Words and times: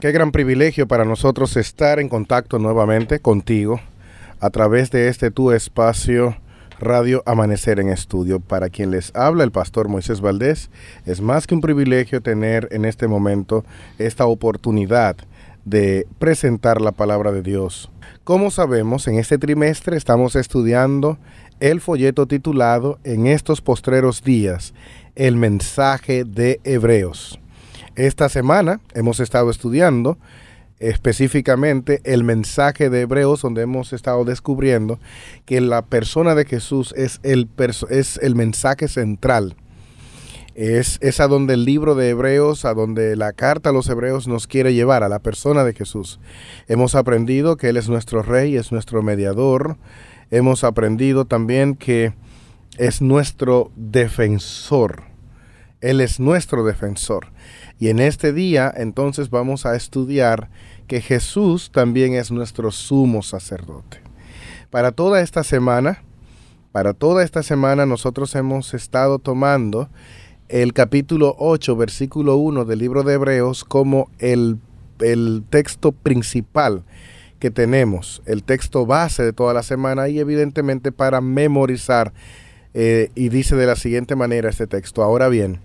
Qué 0.00 0.12
gran 0.12 0.32
privilegio 0.32 0.88
para 0.88 1.04
nosotros 1.04 1.58
estar 1.58 2.00
en 2.00 2.08
contacto 2.08 2.58
nuevamente 2.58 3.20
contigo 3.20 3.82
a 4.40 4.48
través 4.48 4.90
de 4.90 5.08
este 5.08 5.30
tu 5.30 5.52
espacio 5.52 6.38
Radio 6.78 7.22
Amanecer 7.26 7.78
en 7.80 7.90
Estudio. 7.90 8.40
Para 8.40 8.70
quien 8.70 8.92
les 8.92 9.14
habla 9.14 9.44
el 9.44 9.52
pastor 9.52 9.88
Moisés 9.88 10.22
Valdés, 10.22 10.70
es 11.04 11.20
más 11.20 11.46
que 11.46 11.54
un 11.54 11.60
privilegio 11.60 12.22
tener 12.22 12.66
en 12.70 12.86
este 12.86 13.08
momento 13.08 13.62
esta 13.98 14.24
oportunidad 14.24 15.16
de 15.66 16.06
presentar 16.18 16.80
la 16.80 16.92
palabra 16.92 17.30
de 17.30 17.42
Dios. 17.42 17.90
Como 18.24 18.50
sabemos, 18.50 19.06
en 19.06 19.18
este 19.18 19.36
trimestre 19.36 19.98
estamos 19.98 20.34
estudiando 20.34 21.18
el 21.60 21.82
folleto 21.82 22.24
titulado 22.24 22.98
En 23.04 23.26
estos 23.26 23.60
postreros 23.60 24.22
días, 24.22 24.72
el 25.14 25.36
mensaje 25.36 26.24
de 26.24 26.58
Hebreos. 26.64 27.39
Esta 28.06 28.30
semana 28.30 28.80
hemos 28.94 29.20
estado 29.20 29.50
estudiando 29.50 30.16
específicamente 30.78 32.00
el 32.04 32.24
mensaje 32.24 32.88
de 32.88 33.02
Hebreos, 33.02 33.42
donde 33.42 33.60
hemos 33.60 33.92
estado 33.92 34.24
descubriendo 34.24 34.98
que 35.44 35.60
la 35.60 35.82
persona 35.82 36.34
de 36.34 36.46
Jesús 36.46 36.94
es 36.96 37.20
el, 37.24 37.50
es 37.90 38.18
el 38.22 38.36
mensaje 38.36 38.88
central. 38.88 39.54
Es, 40.54 40.96
es 41.02 41.20
a 41.20 41.28
donde 41.28 41.52
el 41.52 41.66
libro 41.66 41.94
de 41.94 42.08
Hebreos, 42.08 42.64
a 42.64 42.72
donde 42.72 43.16
la 43.16 43.34
carta 43.34 43.68
a 43.68 43.72
los 43.74 43.86
Hebreos 43.90 44.26
nos 44.26 44.46
quiere 44.46 44.72
llevar, 44.72 45.02
a 45.02 45.10
la 45.10 45.18
persona 45.18 45.62
de 45.62 45.74
Jesús. 45.74 46.20
Hemos 46.68 46.94
aprendido 46.94 47.58
que 47.58 47.68
Él 47.68 47.76
es 47.76 47.90
nuestro 47.90 48.22
rey, 48.22 48.56
es 48.56 48.72
nuestro 48.72 49.02
mediador. 49.02 49.76
Hemos 50.30 50.64
aprendido 50.64 51.26
también 51.26 51.74
que 51.74 52.14
es 52.78 53.02
nuestro 53.02 53.70
defensor. 53.76 55.02
Él 55.82 56.00
es 56.00 56.18
nuestro 56.18 56.64
defensor. 56.64 57.26
Y 57.80 57.88
en 57.88 57.98
este 57.98 58.34
día 58.34 58.72
entonces 58.76 59.30
vamos 59.30 59.64
a 59.64 59.74
estudiar 59.74 60.50
que 60.86 61.00
Jesús 61.00 61.70
también 61.72 62.12
es 62.12 62.30
nuestro 62.30 62.70
sumo 62.70 63.22
sacerdote. 63.22 64.02
Para 64.68 64.92
toda 64.92 65.22
esta 65.22 65.42
semana, 65.42 66.02
para 66.72 66.92
toda 66.92 67.24
esta 67.24 67.42
semana 67.42 67.86
nosotros 67.86 68.34
hemos 68.34 68.74
estado 68.74 69.18
tomando 69.18 69.88
el 70.50 70.74
capítulo 70.74 71.34
8, 71.38 71.74
versículo 71.74 72.36
1 72.36 72.66
del 72.66 72.78
libro 72.78 73.02
de 73.02 73.14
Hebreos 73.14 73.64
como 73.64 74.10
el, 74.18 74.58
el 75.00 75.42
texto 75.48 75.92
principal 75.92 76.84
que 77.38 77.50
tenemos, 77.50 78.20
el 78.26 78.42
texto 78.42 78.84
base 78.84 79.22
de 79.22 79.32
toda 79.32 79.54
la 79.54 79.62
semana 79.62 80.08
y 80.08 80.18
evidentemente 80.18 80.92
para 80.92 81.22
memorizar. 81.22 82.12
Eh, 82.74 83.10
y 83.14 83.30
dice 83.30 83.56
de 83.56 83.66
la 83.66 83.74
siguiente 83.74 84.14
manera 84.16 84.50
este 84.50 84.66
texto, 84.66 85.02
ahora 85.02 85.28
bien, 85.28 85.60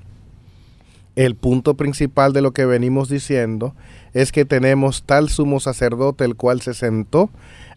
el 1.15 1.35
punto 1.35 1.75
principal 1.75 2.33
de 2.33 2.41
lo 2.41 2.51
que 2.51 2.65
venimos 2.65 3.09
diciendo 3.09 3.75
es 4.13 4.31
que 4.31 4.45
tenemos 4.45 5.03
tal 5.03 5.29
sumo 5.29 5.59
sacerdote 5.59 6.25
el 6.25 6.35
cual 6.35 6.61
se 6.61 6.73
sentó 6.73 7.29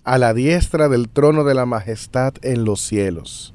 a 0.05 0.19
la 0.19 0.34
diestra 0.34 0.89
del 0.89 1.08
trono 1.08 1.45
de 1.45 1.55
la 1.55 1.67
majestad 1.67 2.35
en 2.42 2.64
los 2.64 2.80
cielos. 2.80 3.55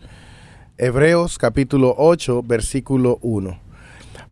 Hebreos 0.77 1.37
capítulo 1.37 1.95
8 1.97 2.43
versículo 2.43 3.19
1. 3.21 3.59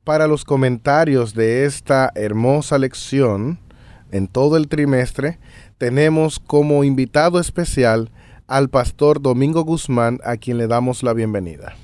Para 0.04 0.28
los 0.28 0.46
comentarios 0.46 1.34
de 1.36 1.66
esta 1.66 2.12
hermosa 2.16 2.78
lección 2.78 3.60
en 4.12 4.28
todo 4.28 4.58
el 4.58 4.68
trimestre, 4.68 5.40
tenemos 5.78 6.40
como 6.40 6.84
invitado 6.84 7.40
especial 7.40 8.10
al 8.48 8.70
pastor 8.70 9.22
Domingo 9.22 9.64
Guzmán, 9.64 10.20
a 10.24 10.38
quien 10.38 10.58
le 10.58 10.68
damos 10.68 11.04
la 11.04 11.14
bienvenida. 11.14 11.76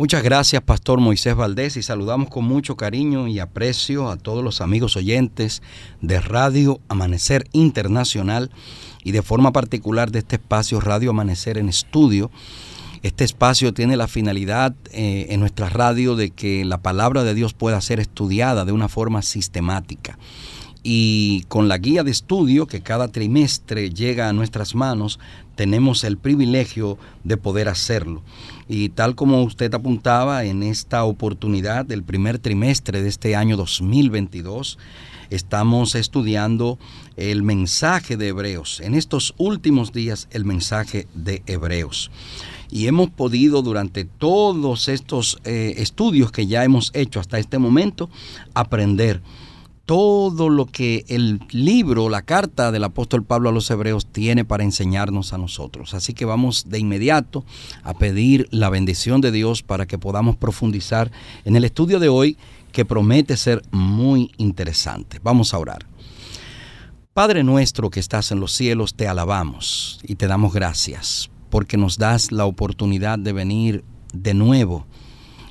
Muchas 0.00 0.22
gracias, 0.22 0.62
Pastor 0.62 0.98
Moisés 0.98 1.36
Valdés, 1.36 1.76
y 1.76 1.82
saludamos 1.82 2.30
con 2.30 2.46
mucho 2.46 2.74
cariño 2.74 3.28
y 3.28 3.38
aprecio 3.38 4.08
a 4.08 4.16
todos 4.16 4.42
los 4.42 4.62
amigos 4.62 4.96
oyentes 4.96 5.60
de 6.00 6.18
Radio 6.20 6.80
Amanecer 6.88 7.46
Internacional 7.52 8.50
y 9.04 9.10
de 9.10 9.20
forma 9.20 9.52
particular 9.52 10.10
de 10.10 10.20
este 10.20 10.36
espacio 10.36 10.80
Radio 10.80 11.10
Amanecer 11.10 11.58
en 11.58 11.68
Estudio. 11.68 12.30
Este 13.02 13.24
espacio 13.24 13.74
tiene 13.74 13.98
la 13.98 14.08
finalidad 14.08 14.74
eh, 14.90 15.26
en 15.28 15.40
nuestra 15.40 15.68
radio 15.68 16.16
de 16.16 16.30
que 16.30 16.64
la 16.64 16.78
palabra 16.78 17.22
de 17.22 17.34
Dios 17.34 17.52
pueda 17.52 17.78
ser 17.82 18.00
estudiada 18.00 18.64
de 18.64 18.72
una 18.72 18.88
forma 18.88 19.20
sistemática 19.20 20.18
y 20.82 21.42
con 21.48 21.68
la 21.68 21.78
guía 21.78 22.04
de 22.04 22.10
estudio 22.10 22.66
que 22.66 22.80
cada 22.80 23.08
trimestre 23.08 23.90
llega 23.90 24.28
a 24.28 24.32
nuestras 24.32 24.74
manos, 24.74 25.18
tenemos 25.54 26.04
el 26.04 26.16
privilegio 26.16 26.96
de 27.22 27.36
poder 27.36 27.68
hacerlo. 27.68 28.22
Y 28.68 28.88
tal 28.90 29.14
como 29.14 29.42
usted 29.42 29.74
apuntaba 29.74 30.44
en 30.44 30.62
esta 30.62 31.04
oportunidad 31.04 31.84
del 31.84 32.02
primer 32.02 32.38
trimestre 32.38 33.02
de 33.02 33.08
este 33.08 33.36
año 33.36 33.56
2022, 33.56 34.78
estamos 35.28 35.94
estudiando 35.94 36.78
el 37.16 37.42
mensaje 37.42 38.16
de 38.16 38.28
Hebreos. 38.28 38.80
En 38.80 38.94
estos 38.94 39.34
últimos 39.36 39.92
días, 39.92 40.28
el 40.30 40.44
mensaje 40.44 41.06
de 41.14 41.42
Hebreos. 41.46 42.10
Y 42.70 42.86
hemos 42.86 43.10
podido 43.10 43.62
durante 43.62 44.04
todos 44.04 44.88
estos 44.88 45.38
eh, 45.44 45.74
estudios 45.78 46.32
que 46.32 46.46
ya 46.46 46.64
hemos 46.64 46.90
hecho 46.94 47.20
hasta 47.20 47.38
este 47.38 47.58
momento 47.58 48.08
aprender 48.54 49.20
todo 49.90 50.50
lo 50.50 50.66
que 50.66 51.04
el 51.08 51.40
libro, 51.50 52.10
la 52.10 52.22
carta 52.22 52.70
del 52.70 52.84
apóstol 52.84 53.24
Pablo 53.24 53.48
a 53.48 53.52
los 53.52 53.68
hebreos 53.72 54.06
tiene 54.06 54.44
para 54.44 54.62
enseñarnos 54.62 55.32
a 55.32 55.38
nosotros. 55.38 55.94
Así 55.94 56.14
que 56.14 56.24
vamos 56.24 56.66
de 56.68 56.78
inmediato 56.78 57.44
a 57.82 57.94
pedir 57.94 58.46
la 58.52 58.70
bendición 58.70 59.20
de 59.20 59.32
Dios 59.32 59.64
para 59.64 59.86
que 59.86 59.98
podamos 59.98 60.36
profundizar 60.36 61.10
en 61.44 61.56
el 61.56 61.64
estudio 61.64 61.98
de 61.98 62.08
hoy 62.08 62.36
que 62.70 62.84
promete 62.84 63.36
ser 63.36 63.62
muy 63.72 64.30
interesante. 64.36 65.18
Vamos 65.24 65.54
a 65.54 65.58
orar. 65.58 65.84
Padre 67.12 67.42
nuestro 67.42 67.90
que 67.90 67.98
estás 67.98 68.30
en 68.30 68.38
los 68.38 68.52
cielos, 68.52 68.94
te 68.94 69.08
alabamos 69.08 69.98
y 70.04 70.14
te 70.14 70.28
damos 70.28 70.54
gracias 70.54 71.30
porque 71.50 71.76
nos 71.76 71.98
das 71.98 72.30
la 72.30 72.44
oportunidad 72.44 73.18
de 73.18 73.32
venir 73.32 73.82
de 74.12 74.34
nuevo 74.34 74.86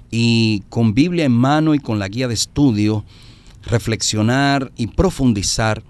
y 0.09 0.63
con 0.69 0.93
Biblia 0.93 1.25
en 1.25 1.33
mano 1.33 1.75
y 1.75 1.79
con 1.79 1.99
la 1.99 2.07
guía 2.07 2.29
de 2.29 2.35
estudio, 2.35 3.03
reflexionar 3.69 4.71
y 4.75 4.87
profundizar 4.87 5.83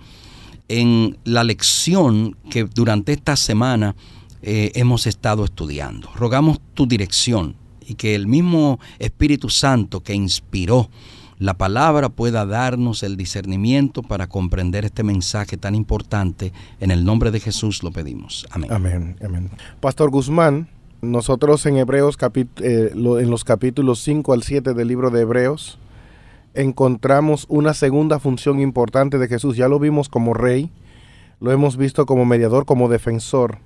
en 0.67 1.17
la 1.23 1.43
lección 1.43 2.35
que 2.49 2.63
durante 2.63 3.13
esta 3.13 3.35
semana 3.35 3.95
eh, 4.41 4.71
hemos 4.75 5.07
estado 5.07 5.43
estudiando. 5.43 6.09
Rogamos 6.15 6.61
tu 6.73 6.87
dirección 6.87 7.55
y 7.85 7.95
que 7.95 8.15
el 8.15 8.27
mismo 8.27 8.79
Espíritu 8.99 9.49
Santo 9.49 10.01
que 10.01 10.13
inspiró 10.13 10.89
la 11.39 11.55
palabra 11.55 12.09
pueda 12.09 12.45
darnos 12.45 13.01
el 13.01 13.15
discernimiento 13.15 14.03
para 14.03 14.27
comprender 14.27 14.85
este 14.85 15.03
mensaje 15.03 15.57
tan 15.57 15.73
importante. 15.73 16.51
En 16.81 16.91
el 16.91 17.05
nombre 17.05 17.31
de 17.31 17.39
Jesús 17.39 17.81
lo 17.81 17.91
pedimos. 17.91 18.45
Amén. 18.51 18.71
Amén. 18.71 19.15
amén. 19.25 19.49
Pastor 19.79 20.09
Guzmán, 20.09 20.67
nosotros 21.01 21.65
en 21.65 21.77
Hebreos, 21.77 22.17
eh, 22.61 22.91
en 22.93 23.29
los 23.29 23.43
capítulos 23.45 23.99
5 24.03 24.33
al 24.33 24.43
7 24.43 24.73
del 24.73 24.87
libro 24.89 25.11
de 25.11 25.21
Hebreos, 25.21 25.79
encontramos 26.59 27.45
una 27.47 27.73
segunda 27.73 28.19
función 28.19 28.59
importante 28.59 29.17
de 29.17 29.29
Jesús. 29.29 29.55
Ya 29.55 29.69
lo 29.69 29.79
vimos 29.79 30.09
como 30.09 30.33
rey, 30.33 30.69
lo 31.39 31.53
hemos 31.53 31.77
visto 31.77 32.05
como 32.05 32.25
mediador, 32.25 32.65
como 32.65 32.89
defensor. 32.89 33.59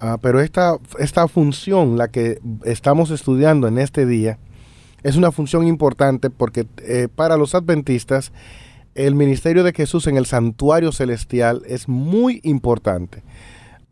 Ah, 0.00 0.18
pero 0.20 0.40
esta, 0.40 0.78
esta 0.98 1.28
función, 1.28 1.96
la 1.96 2.08
que 2.08 2.40
estamos 2.64 3.10
estudiando 3.10 3.68
en 3.68 3.78
este 3.78 4.04
día, 4.04 4.38
es 5.04 5.14
una 5.14 5.30
función 5.30 5.66
importante 5.68 6.28
porque 6.28 6.66
eh, 6.78 7.06
para 7.14 7.36
los 7.36 7.54
adventistas 7.54 8.32
el 8.96 9.14
ministerio 9.14 9.62
de 9.62 9.72
Jesús 9.72 10.08
en 10.08 10.16
el 10.16 10.26
santuario 10.26 10.90
celestial 10.90 11.62
es 11.66 11.88
muy 11.88 12.40
importante. 12.42 13.22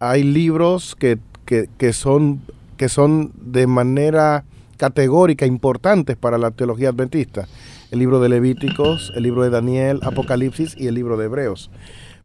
Hay 0.01 0.25
libros 0.25 0.97
que, 0.97 1.19
que 1.45 1.93
son, 1.93 2.43
que 2.77 2.89
son 2.89 3.31
de 3.37 3.69
manera 3.69 4.45
categórica 4.79 5.47
importantes 5.47 6.17
para 6.17 6.39
la 6.39 6.51
teología 6.51 6.89
adventista 6.89 7.47
el 7.91 7.99
libro 7.99 8.21
de 8.21 8.29
Levíticos, 8.29 9.13
el 9.15 9.23
libro 9.23 9.43
de 9.43 9.51
Daniel, 9.51 10.01
Apocalipsis 10.03 10.75
y 10.77 10.87
el 10.89 10.95
libro 10.95 11.17
de 11.17 11.27
Hebreos. 11.27 11.71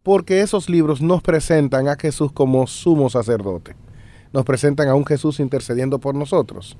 Porque 0.03 0.41
esos 0.41 0.69
libros 0.69 1.01
nos 1.01 1.21
presentan 1.21 1.87
a 1.87 1.95
Jesús 1.95 2.31
como 2.31 2.65
sumo 2.65 3.09
sacerdote. 3.09 3.75
Nos 4.33 4.45
presentan 4.45 4.87
a 4.87 4.95
un 4.95 5.05
Jesús 5.05 5.39
intercediendo 5.39 5.99
por 5.99 6.15
nosotros. 6.15 6.77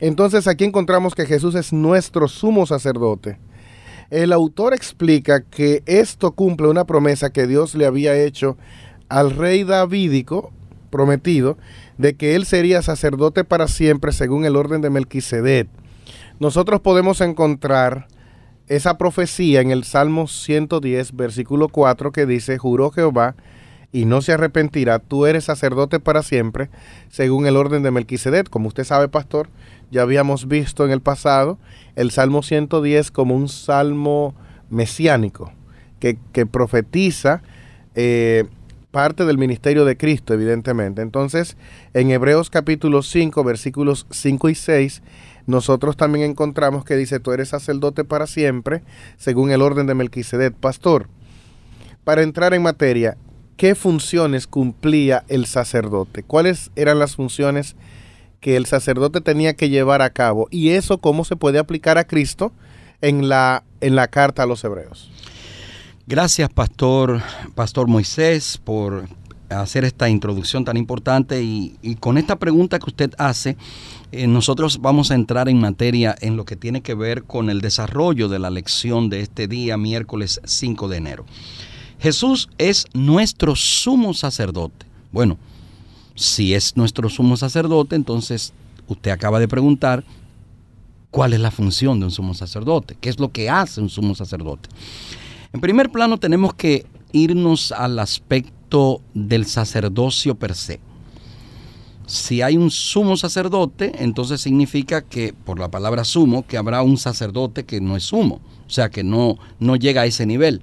Entonces 0.00 0.46
aquí 0.46 0.64
encontramos 0.64 1.14
que 1.14 1.24
Jesús 1.24 1.54
es 1.54 1.72
nuestro 1.72 2.28
sumo 2.28 2.66
sacerdote. 2.66 3.38
el 4.10 4.32
autor 4.32 4.74
explica 4.74 5.40
que 5.40 5.82
esto 5.86 6.32
cumple 6.32 6.68
una 6.68 6.84
promesa 6.84 7.30
que 7.30 7.46
Dios 7.46 7.74
le 7.74 7.86
había 7.86 8.14
hecho 8.14 8.56
al 9.08 9.30
rey 9.30 9.64
davídico 9.64 10.52
prometido 10.90 11.56
de 11.96 12.14
que 12.14 12.34
él 12.34 12.44
sería 12.44 12.82
sacerdote 12.82 13.44
para 13.44 13.66
siempre 13.66 14.12
según 14.12 14.44
el 14.44 14.56
orden 14.56 14.82
de 14.82 14.90
Melquisedec. 14.90 15.68
Nosotros 16.40 16.80
podemos 16.80 17.20
encontrar 17.20 18.08
esa 18.66 18.98
profecía 18.98 19.60
en 19.60 19.70
el 19.70 19.84
Salmo 19.84 20.26
110, 20.26 21.14
versículo 21.14 21.68
4, 21.68 22.12
que 22.12 22.26
dice, 22.26 22.58
juró 22.58 22.90
Jehová 22.90 23.36
y 23.92 24.06
no 24.06 24.22
se 24.22 24.32
arrepentirá, 24.32 24.98
tú 24.98 25.26
eres 25.26 25.44
sacerdote 25.44 26.00
para 26.00 26.24
siempre, 26.24 26.68
según 27.08 27.46
el 27.46 27.56
orden 27.56 27.84
de 27.84 27.92
Melquisedec. 27.92 28.48
Como 28.48 28.66
usted 28.66 28.82
sabe, 28.82 29.08
pastor, 29.08 29.48
ya 29.92 30.02
habíamos 30.02 30.48
visto 30.48 30.84
en 30.84 30.90
el 30.90 31.00
pasado 31.00 31.58
el 31.94 32.10
Salmo 32.10 32.42
110 32.42 33.12
como 33.12 33.36
un 33.36 33.48
salmo 33.48 34.34
mesiánico, 34.68 35.52
que, 36.00 36.46
profetiza 36.46 37.42
eh, 37.94 38.46
parte 38.90 39.24
del 39.24 39.38
ministerio 39.38 39.84
de 39.84 39.96
Cristo, 39.96 40.34
evidentemente. 40.34 41.00
Entonces, 41.00 41.56
en 41.92 42.10
Hebreos 42.10 42.50
capítulo 42.50 43.02
5, 43.02 43.44
versículos 43.44 44.06
5 44.10 44.48
y 44.48 44.54
6, 44.56 45.02
nosotros 45.46 45.96
también 45.96 46.30
encontramos 46.30 46.84
que 46.84 46.96
dice, 46.96 47.20
tú 47.20 47.32
eres 47.32 47.50
sacerdote 47.50 48.04
para 48.04 48.26
siempre, 48.26 48.82
según 49.16 49.50
el 49.50 49.62
orden 49.62 49.86
de 49.86 49.94
Melquisedec, 49.94 50.54
pastor. 50.54 51.08
Para 52.04 52.22
entrar 52.22 52.54
en 52.54 52.62
materia, 52.62 53.16
¿qué 53.56 53.74
funciones 53.74 54.46
cumplía 54.46 55.24
el 55.28 55.46
sacerdote? 55.46 56.22
¿Cuáles 56.22 56.70
eran 56.76 56.98
las 56.98 57.16
funciones 57.16 57.76
que 58.40 58.56
el 58.56 58.66
sacerdote 58.66 59.20
tenía 59.20 59.54
que 59.54 59.68
llevar 59.68 60.02
a 60.02 60.10
cabo? 60.10 60.48
Y 60.50 60.70
eso, 60.70 60.98
¿cómo 60.98 61.24
se 61.24 61.36
puede 61.36 61.58
aplicar 61.58 61.98
a 61.98 62.04
Cristo 62.04 62.52
en 63.00 63.28
la, 63.28 63.64
en 63.80 63.96
la 63.96 64.08
carta 64.08 64.42
a 64.42 64.46
los 64.46 64.64
hebreos? 64.64 65.10
Gracias, 66.06 66.50
Pastor, 66.50 67.22
Pastor 67.54 67.88
Moisés, 67.88 68.58
por 68.62 69.04
hacer 69.60 69.84
esta 69.84 70.08
introducción 70.08 70.64
tan 70.64 70.76
importante 70.76 71.42
y, 71.42 71.96
con 72.00 72.18
esta 72.18 72.36
pregunta 72.36 72.78
que 72.78 72.90
usted 72.90 73.12
hace, 73.18 73.56
eh, 74.12 74.26
nosotros 74.26 74.80
vamos 74.80 75.10
a 75.10 75.14
entrar 75.14 75.48
en 75.48 75.60
materia 75.60 76.16
en 76.20 76.36
lo 76.36 76.44
que 76.44 76.56
tiene 76.56 76.80
que 76.80 76.94
ver 76.94 77.24
con 77.24 77.50
el 77.50 77.60
desarrollo 77.60 78.28
de 78.28 78.38
la 78.38 78.50
lección 78.50 79.10
de 79.10 79.20
este 79.20 79.48
día, 79.48 79.76
miércoles 79.76 80.40
5 80.44 80.88
de 80.88 80.96
enero. 80.96 81.24
Jesús 81.98 82.48
es 82.58 82.86
nuestro 82.92 83.56
sumo 83.56 84.14
sacerdote. 84.14 84.86
Bueno, 85.12 85.38
si 86.14 86.54
es 86.54 86.76
nuestro 86.76 87.08
sumo 87.08 87.36
sacerdote, 87.36 87.96
entonces 87.96 88.52
usted 88.86 89.10
acaba 89.10 89.40
de 89.40 89.48
preguntar 89.48 90.04
cuál 91.10 91.32
es 91.32 91.40
la 91.40 91.50
función 91.50 92.00
de 92.00 92.06
un 92.06 92.10
sumo 92.10 92.34
sacerdote, 92.34 92.96
qué 93.00 93.08
es 93.08 93.18
lo 93.18 93.30
que 93.30 93.48
hace 93.48 93.80
un 93.80 93.88
sumo 93.88 94.14
sacerdote. 94.14 94.68
En 95.52 95.60
primer 95.60 95.90
plano 95.90 96.18
tenemos 96.18 96.54
que 96.54 96.86
irnos 97.12 97.70
al 97.70 97.98
aspecto 98.00 98.53
del 99.14 99.46
sacerdocio 99.46 100.34
per 100.34 100.54
se 100.54 100.80
si 102.06 102.42
hay 102.42 102.56
un 102.56 102.70
sumo 102.70 103.16
sacerdote, 103.16 103.92
entonces 104.02 104.40
significa 104.40 105.02
que, 105.02 105.32
por 105.32 105.58
la 105.58 105.70
palabra 105.70 106.04
sumo, 106.04 106.46
que 106.46 106.56
habrá 106.56 106.82
un 106.82 106.98
sacerdote 106.98 107.64
que 107.64 107.80
no 107.80 107.96
es 107.96 108.04
sumo, 108.04 108.40
o 108.66 108.70
sea, 108.70 108.90
que 108.90 109.02
no, 109.02 109.38
no 109.58 109.76
llega 109.76 110.02
a 110.02 110.06
ese 110.06 110.26
nivel. 110.26 110.62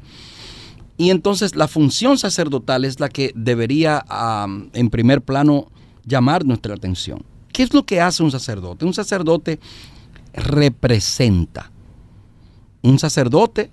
Y 0.98 1.10
entonces 1.10 1.56
la 1.56 1.68
función 1.68 2.18
sacerdotal 2.18 2.86
es 2.86 3.00
la 3.00 3.10
que 3.10 3.32
debería, 3.36 4.06
en 4.74 4.90
primer 4.90 5.22
plano, 5.22 5.68
llamar 6.06 6.46
nuestra 6.46 6.76
atención. 6.76 7.24
¿Qué 7.52 7.64
es 7.64 7.74
lo 7.74 7.86
que 7.86 8.00
hace 8.00 8.22
un 8.24 8.32
sacerdote? 8.32 8.86
Un 8.86 8.94
sacerdote 8.94 9.60
representa. 10.34 11.72
Un 12.84 13.00
sacerdote, 13.00 13.72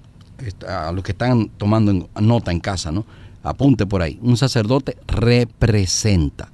a 0.66 0.90
los 0.92 1.04
que 1.04 1.12
están 1.12 1.50
tomando 1.50 2.08
nota 2.20 2.50
en 2.50 2.60
casa, 2.60 2.90
¿no? 2.90 3.04
Apunte 3.50 3.86
por 3.86 4.02
ahí. 4.02 4.18
Un 4.22 4.36
sacerdote 4.36 4.96
representa 5.06 6.50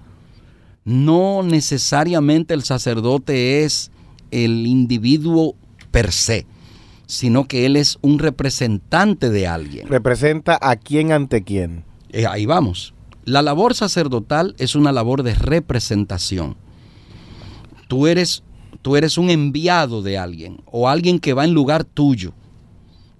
no 0.84 1.42
necesariamente 1.42 2.54
el 2.54 2.62
sacerdote 2.62 3.64
es 3.64 3.90
el 4.30 4.66
individuo 4.66 5.54
per 5.90 6.12
se, 6.12 6.46
sino 7.06 7.46
que 7.46 7.66
él 7.66 7.76
es 7.76 7.98
un 8.02 8.18
representante 8.18 9.30
de 9.30 9.46
alguien. 9.46 9.88
Representa 9.88 10.58
a 10.60 10.76
quién 10.76 11.12
ante 11.12 11.42
quién. 11.42 11.84
Eh, 12.10 12.26
ahí 12.26 12.46
vamos. 12.46 12.94
La 13.24 13.40
labor 13.40 13.74
sacerdotal 13.74 14.54
es 14.58 14.74
una 14.74 14.92
labor 14.92 15.22
de 15.22 15.34
representación. 15.34 16.56
Tú 17.88 18.06
eres, 18.06 18.42
tú 18.82 18.96
eres 18.96 19.16
un 19.16 19.30
enviado 19.30 20.02
de 20.02 20.18
alguien 20.18 20.60
o 20.66 20.88
alguien 20.88 21.18
que 21.18 21.32
va 21.32 21.44
en 21.44 21.54
lugar 21.54 21.84
tuyo. 21.84 22.34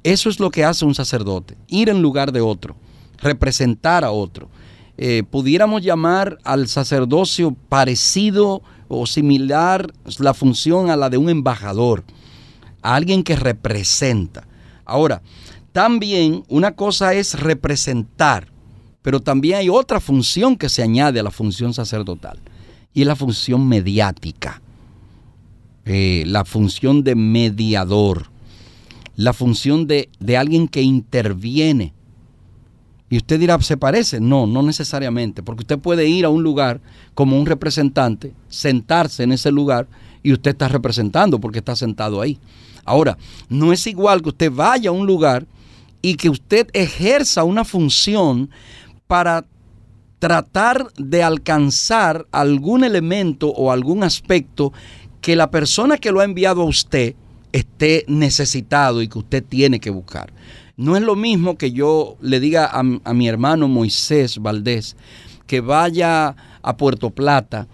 Eso 0.03 0.29
es 0.29 0.39
lo 0.39 0.51
que 0.51 0.65
hace 0.65 0.85
un 0.85 0.95
sacerdote, 0.95 1.57
ir 1.67 1.89
en 1.89 2.03
lugar 2.03 2.31
de 2.33 2.43
otro, 2.43 2.77
representar 3.25 4.05
a 4.05 4.13
otro. 4.13 4.49
Eh, 4.97 5.25
pudiéramos 5.29 5.83
llamar 5.83 6.39
al 6.45 6.69
sacerdocio 6.69 7.57
parecido 7.69 8.63
o 8.87 9.07
similar 9.07 9.93
la 10.19 10.35
función 10.35 10.91
a 10.91 10.97
la 10.97 11.11
de 11.11 11.17
un 11.17 11.29
embajador, 11.29 12.05
a 12.83 12.95
alguien 12.95 13.25
que 13.25 13.35
representa. 13.35 14.47
Ahora, 14.85 15.23
también 15.73 16.45
una 16.49 16.77
cosa 16.77 17.15
es 17.15 17.35
representar, 17.41 18.47
pero 19.03 19.19
también 19.19 19.57
hay 19.57 19.69
otra 19.69 19.99
función 19.99 20.57
que 20.57 20.69
se 20.69 20.83
añade 20.83 21.19
a 21.19 21.25
la 21.25 21.33
función 21.33 21.75
sacerdotal, 21.75 22.39
y 22.93 23.01
es 23.01 23.07
la 23.07 23.17
función 23.17 23.67
mediática, 23.67 24.63
eh, 25.87 26.23
la 26.27 26.45
función 26.45 27.03
de 27.03 27.17
mediador, 27.17 28.31
la 29.17 29.33
función 29.33 29.89
de, 29.89 30.09
de 30.21 30.37
alguien 30.37 30.69
que 30.69 30.83
interviene 30.83 31.93
y 33.15 33.19
usted 33.19 33.39
dirá, 33.39 33.61
¿se 33.61 33.77
parece? 33.77 34.19
No, 34.19 34.45
no 34.45 34.61
necesariamente, 34.61 35.45
porque 35.45 35.63
usted 35.63 35.79
puede 35.79 36.09
ir 36.09 36.25
a 36.25 36.31
un 36.31 36.43
lugar 36.43 36.81
como 37.15 37.39
un 37.39 37.47
representante, 37.47 38.33
sentarse 38.49 39.23
en 39.23 39.31
ese 39.31 39.53
lugar 39.53 39.87
y 40.25 40.33
usted 40.33 40.51
está 40.51 40.67
representando 40.67 41.39
porque 41.39 41.61
está 41.61 41.77
sentado 41.77 42.21
ahí. 42.21 42.41
Ahora, 42.85 43.17
no 43.49 43.73
es 43.73 43.87
igual 43.87 44.21
que 44.21 44.31
usted 44.31 44.51
vaya 44.51 44.91
a 44.91 44.93
un 44.93 45.07
lugar 45.07 45.47
y 46.03 46.17
que 46.17 46.29
usted 46.29 46.67
ejerza 46.73 47.45
una 47.45 47.65
función 47.65 48.51
para 49.07 49.47
tratar 50.19 50.93
de 50.95 51.23
alcanzar 51.23 52.27
algún 52.33 52.83
elemento 52.83 53.49
o 53.51 53.71
algún 53.71 54.03
aspecto 54.03 54.73
que 55.21 55.37
la 55.37 55.53
persona 55.53 55.99
que 55.99 56.11
lo 56.11 56.19
ha 56.19 56.25
enviado 56.25 56.63
a 56.63 56.67
usted 56.67 57.15
esté 57.53 58.05
necesitado 58.09 59.03
y 59.03 59.07
que 59.07 59.21
usted 59.21 59.45
tiene 59.45 59.79
que 59.79 59.91
buscar. 59.91 60.33
No 60.77 60.97
es 60.97 61.03
lo 61.03 61.15
mismo 61.15 61.57
que 61.57 61.71
yo 61.71 62.17
le 62.21 62.41
diga 62.41 62.67
a, 62.67 62.83
mi 62.83 63.29
hermano 63.29 63.69
Moisés 63.69 64.39
Valdés 64.39 64.97
que 65.47 65.61
vaya 65.61 66.35
a 66.63 66.77
Puerto 66.77 67.11
Plata 67.11 67.69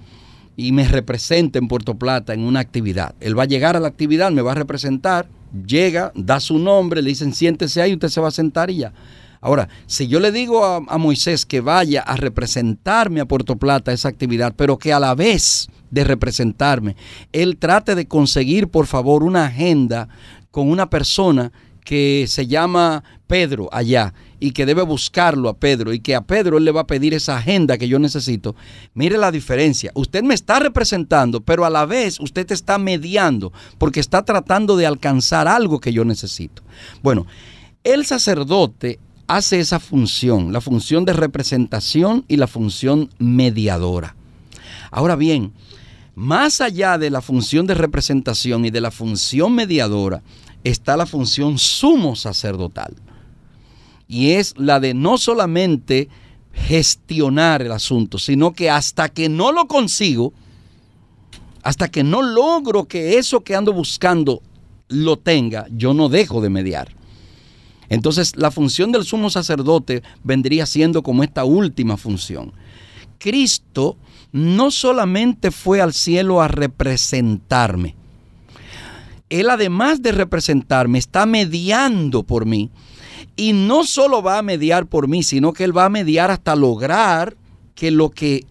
y 0.54 0.72
me 0.72 0.86
represente 0.86 1.58
en 1.58 1.68
Puerto 1.68 1.94
Plata 1.94 2.34
en 2.34 2.40
una 2.40 2.60
actividad. 2.60 3.14
Él 3.20 3.38
va 3.38 3.44
a 3.44 3.46
llegar 3.46 3.76
a 3.76 3.80
la 3.80 3.88
actividad, 3.88 4.30
me 4.32 4.42
va 4.42 4.52
a 4.52 4.56
representar, 4.56 5.28
llega, 5.66 6.12
da 6.14 6.40
su 6.40 6.58
nombre, 6.58 7.00
le 7.00 7.08
dicen 7.08 7.32
siéntese 7.32 7.80
ahí, 7.80 7.94
usted 7.94 8.08
se 8.08 8.20
va 8.20 8.28
a 8.28 8.32
sentar 8.32 8.70
y 8.70 8.78
ya. 8.78 8.92
Ahora, 9.40 9.70
si 9.86 10.06
yo 10.06 10.20
le 10.20 10.32
digo 10.32 10.62
a, 10.62 10.82
a, 10.86 10.98
Moisés 10.98 11.46
que 11.46 11.62
vaya 11.62 12.02
a 12.02 12.16
representarme 12.16 13.20
a 13.20 13.26
Puerto 13.26 13.56
Plata 13.56 13.92
esa 13.92 14.10
actividad, 14.10 14.52
pero 14.54 14.76
que 14.76 14.92
a 14.92 15.00
la 15.00 15.14
vez 15.14 15.68
de 15.90 16.04
representarme, 16.04 16.96
él 17.32 17.56
trate 17.56 17.94
de 17.94 18.06
conseguir, 18.06 18.68
por 18.68 18.86
favor, 18.86 19.22
una 19.22 19.46
agenda 19.46 20.08
con 20.50 20.68
una 20.68 20.90
persona 20.90 21.52
que 21.84 22.26
se 22.28 22.46
llama 22.46 23.02
Pedro 23.26 23.68
allá 23.72 24.14
y 24.40 24.52
que 24.52 24.66
debe 24.66 24.82
buscarlo 24.82 25.48
a 25.48 25.56
Pedro 25.56 25.92
y 25.92 26.00
que 26.00 26.14
a 26.14 26.22
Pedro 26.22 26.58
él 26.58 26.64
le 26.64 26.72
va 26.72 26.82
a 26.82 26.86
pedir 26.86 27.14
esa 27.14 27.36
agenda 27.36 27.78
que 27.78 27.88
yo 27.88 27.98
necesito. 27.98 28.56
Mire 28.94 29.18
la 29.18 29.30
diferencia. 29.30 29.92
Usted 29.94 30.22
me 30.22 30.34
está 30.34 30.58
representando, 30.58 31.40
pero 31.40 31.64
a 31.64 31.70
la 31.70 31.84
vez 31.86 32.18
usted 32.18 32.50
está 32.50 32.78
mediando 32.78 33.52
porque 33.78 34.00
está 34.00 34.24
tratando 34.24 34.76
de 34.76 34.86
alcanzar 34.86 35.46
algo 35.46 35.78
que 35.78 35.92
yo 35.92 36.04
necesito. 36.04 36.62
Bueno, 37.02 37.26
el 37.84 38.06
sacerdote 38.06 38.98
hace 39.26 39.60
esa 39.60 39.78
función, 39.78 40.52
la 40.52 40.60
función 40.60 41.04
de 41.04 41.12
representación 41.12 42.24
y 42.26 42.36
la 42.36 42.46
función 42.46 43.10
mediadora. 43.18 44.16
Ahora 44.90 45.14
bien, 45.14 45.52
más 46.16 46.60
allá 46.60 46.98
de 46.98 47.10
la 47.10 47.22
función 47.22 47.66
de 47.66 47.74
representación 47.74 48.64
y 48.64 48.70
de 48.70 48.80
la 48.80 48.90
función 48.90 49.54
mediadora, 49.54 50.22
está 50.64 50.96
la 50.96 51.06
función 51.06 51.58
sumo 51.58 52.16
sacerdotal. 52.16 52.94
Y 54.08 54.32
es 54.32 54.54
la 54.58 54.80
de 54.80 54.94
no 54.94 55.18
solamente 55.18 56.08
gestionar 56.52 57.62
el 57.62 57.72
asunto, 57.72 58.18
sino 58.18 58.52
que 58.52 58.70
hasta 58.70 59.08
que 59.08 59.28
no 59.28 59.52
lo 59.52 59.66
consigo, 59.66 60.32
hasta 61.62 61.88
que 61.88 62.02
no 62.02 62.22
logro 62.22 62.86
que 62.86 63.18
eso 63.18 63.40
que 63.40 63.54
ando 63.54 63.72
buscando 63.72 64.42
lo 64.88 65.18
tenga, 65.18 65.66
yo 65.70 65.94
no 65.94 66.08
dejo 66.08 66.40
de 66.40 66.50
mediar. 66.50 66.88
Entonces 67.88 68.36
la 68.36 68.50
función 68.50 68.92
del 68.92 69.04
sumo 69.04 69.30
sacerdote 69.30 70.02
vendría 70.22 70.66
siendo 70.66 71.02
como 71.02 71.22
esta 71.22 71.44
última 71.44 71.96
función. 71.96 72.52
Cristo 73.18 73.96
no 74.32 74.70
solamente 74.70 75.50
fue 75.50 75.80
al 75.80 75.92
cielo 75.92 76.40
a 76.40 76.48
representarme, 76.48 77.96
Él 79.30 79.48
además 79.48 80.02
de 80.02 80.12
representarme, 80.12 80.98
está 80.98 81.24
mediando 81.24 82.24
por 82.24 82.44
mí. 82.44 82.70
Y 83.36 83.52
no 83.52 83.84
solo 83.84 84.22
va 84.22 84.38
a 84.38 84.42
mediar 84.42 84.86
por 84.86 85.08
mí, 85.08 85.22
sino 85.22 85.52
que 85.52 85.64
Él 85.64 85.76
va 85.76 85.86
a 85.86 85.88
mediar 85.88 86.30
hasta 86.30 86.54
lograr 86.56 87.36
que 87.74 87.90
lo 87.90 88.10
que 88.10 88.44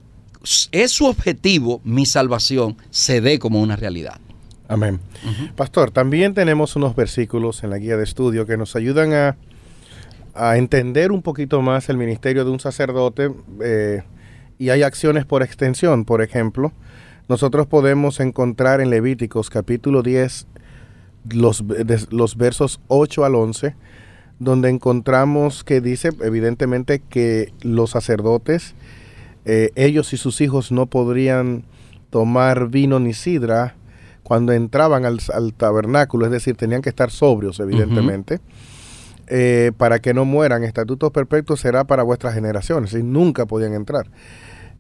es 0.71 0.91
su 0.91 1.05
objetivo, 1.05 1.81
mi 1.83 2.05
salvación, 2.05 2.77
se 2.89 3.21
dé 3.21 3.38
como 3.38 3.62
una 3.62 3.75
realidad. 3.75 4.19
Amén. 4.67 5.00
Pastor, 5.55 5.91
también 5.91 6.33
tenemos 6.33 6.75
unos 6.75 6.95
versículos 6.95 7.63
en 7.63 7.71
la 7.71 7.77
guía 7.77 7.98
de 7.98 8.03
estudio 8.03 8.45
que 8.45 8.55
nos 8.55 8.75
ayudan 8.75 9.13
a, 9.13 9.38
entender 10.55 11.12
un 11.12 11.21
poquito 11.21 11.62
más 11.62 11.89
el 11.89 11.98
ministerio 11.98 12.45
de 12.45 12.51
un 12.51 12.62
sacerdote 12.62 13.29
eh, 13.62 14.03
y 14.57 14.69
hay 14.69 14.83
acciones 14.83 15.25
por 15.25 15.43
extensión. 15.43 16.05
Por 16.05 16.21
ejemplo, 16.21 16.71
nosotros 17.27 17.67
podemos 17.67 18.21
encontrar 18.21 18.79
en 18.79 18.89
Levíticos 18.89 19.50
capítulo 19.50 20.01
10 20.01 20.48
los, 21.29 21.63
los 22.09 22.38
versos 22.38 22.79
8 22.88 23.25
al 23.25 23.35
11, 23.35 23.75
donde 24.39 24.69
encontramos 24.69 25.63
que 25.63 25.81
dice 25.81 26.11
evidentemente 26.21 26.99
que 26.99 27.53
los 27.61 27.91
sacerdotes, 27.91 28.75
eh, 29.45 29.71
ellos 29.75 30.13
y 30.13 30.17
sus 30.17 30.41
hijos 30.41 30.71
no 30.71 30.85
podrían 30.85 31.63
tomar 32.09 32.69
vino 32.69 32.99
ni 32.99 33.13
sidra 33.13 33.75
cuando 34.23 34.53
entraban 34.53 35.05
al, 35.05 35.19
tabernáculo, 35.57 36.25
es 36.25 36.31
decir, 36.31 36.55
tenían 36.55 36.83
que 36.83 36.89
estar 36.89 37.09
sobrios, 37.09 37.59
evidentemente, 37.59 38.39
eh, 39.27 39.71
para 39.75 39.99
que 39.99 40.13
no 40.13 40.23
mueran. 40.23 40.63
Estatutos 40.63 41.11
perpetuos 41.11 41.59
será 41.59 41.85
para 41.85 42.03
vuestras 42.03 42.35
generaciones, 42.35 42.93
y 42.93 43.01
nunca 43.01 43.47
podían 43.47 43.73
entrar. 43.73 44.11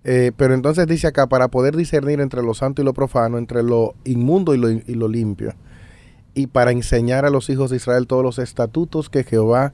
Eh, 0.03 0.31
pero 0.37 0.53
entonces 0.53 0.85
dice 0.85 1.07
acá, 1.07 1.27
para 1.27 1.47
poder 1.47 1.75
discernir 1.75 2.21
entre 2.21 2.43
lo 2.43 2.53
santo 2.53 2.83
y 2.83 2.85
lo 2.85 2.93
profano, 2.93 3.39
entre 3.39 3.63
lo 3.63 3.95
inmundo 4.05 4.53
y 4.53 4.59
lo, 4.59 4.69
y 4.69 4.93
lo 4.93 5.07
limpio, 5.07 5.55
y 6.39 6.47
para 6.47 6.71
enseñar 6.71 7.25
a 7.25 7.29
los 7.29 7.49
hijos 7.49 7.69
de 7.69 7.75
Israel 7.75 8.07
todos 8.07 8.23
los 8.23 8.39
estatutos 8.39 9.09
que 9.09 9.25
Jehová 9.25 9.73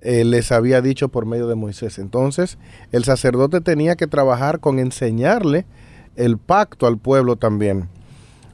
eh, 0.00 0.24
les 0.24 0.50
había 0.50 0.82
dicho 0.82 1.08
por 1.08 1.26
medio 1.26 1.46
de 1.46 1.54
Moisés. 1.54 1.98
Entonces, 1.98 2.58
el 2.90 3.04
sacerdote 3.04 3.60
tenía 3.60 3.94
que 3.94 4.08
trabajar 4.08 4.58
con 4.58 4.80
enseñarle 4.80 5.64
el 6.16 6.38
pacto 6.38 6.88
al 6.88 6.98
pueblo 6.98 7.36
también. 7.36 7.88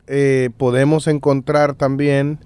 Eh, 0.06 0.50
podemos 0.58 1.06
encontrar 1.06 1.74
también 1.74 2.38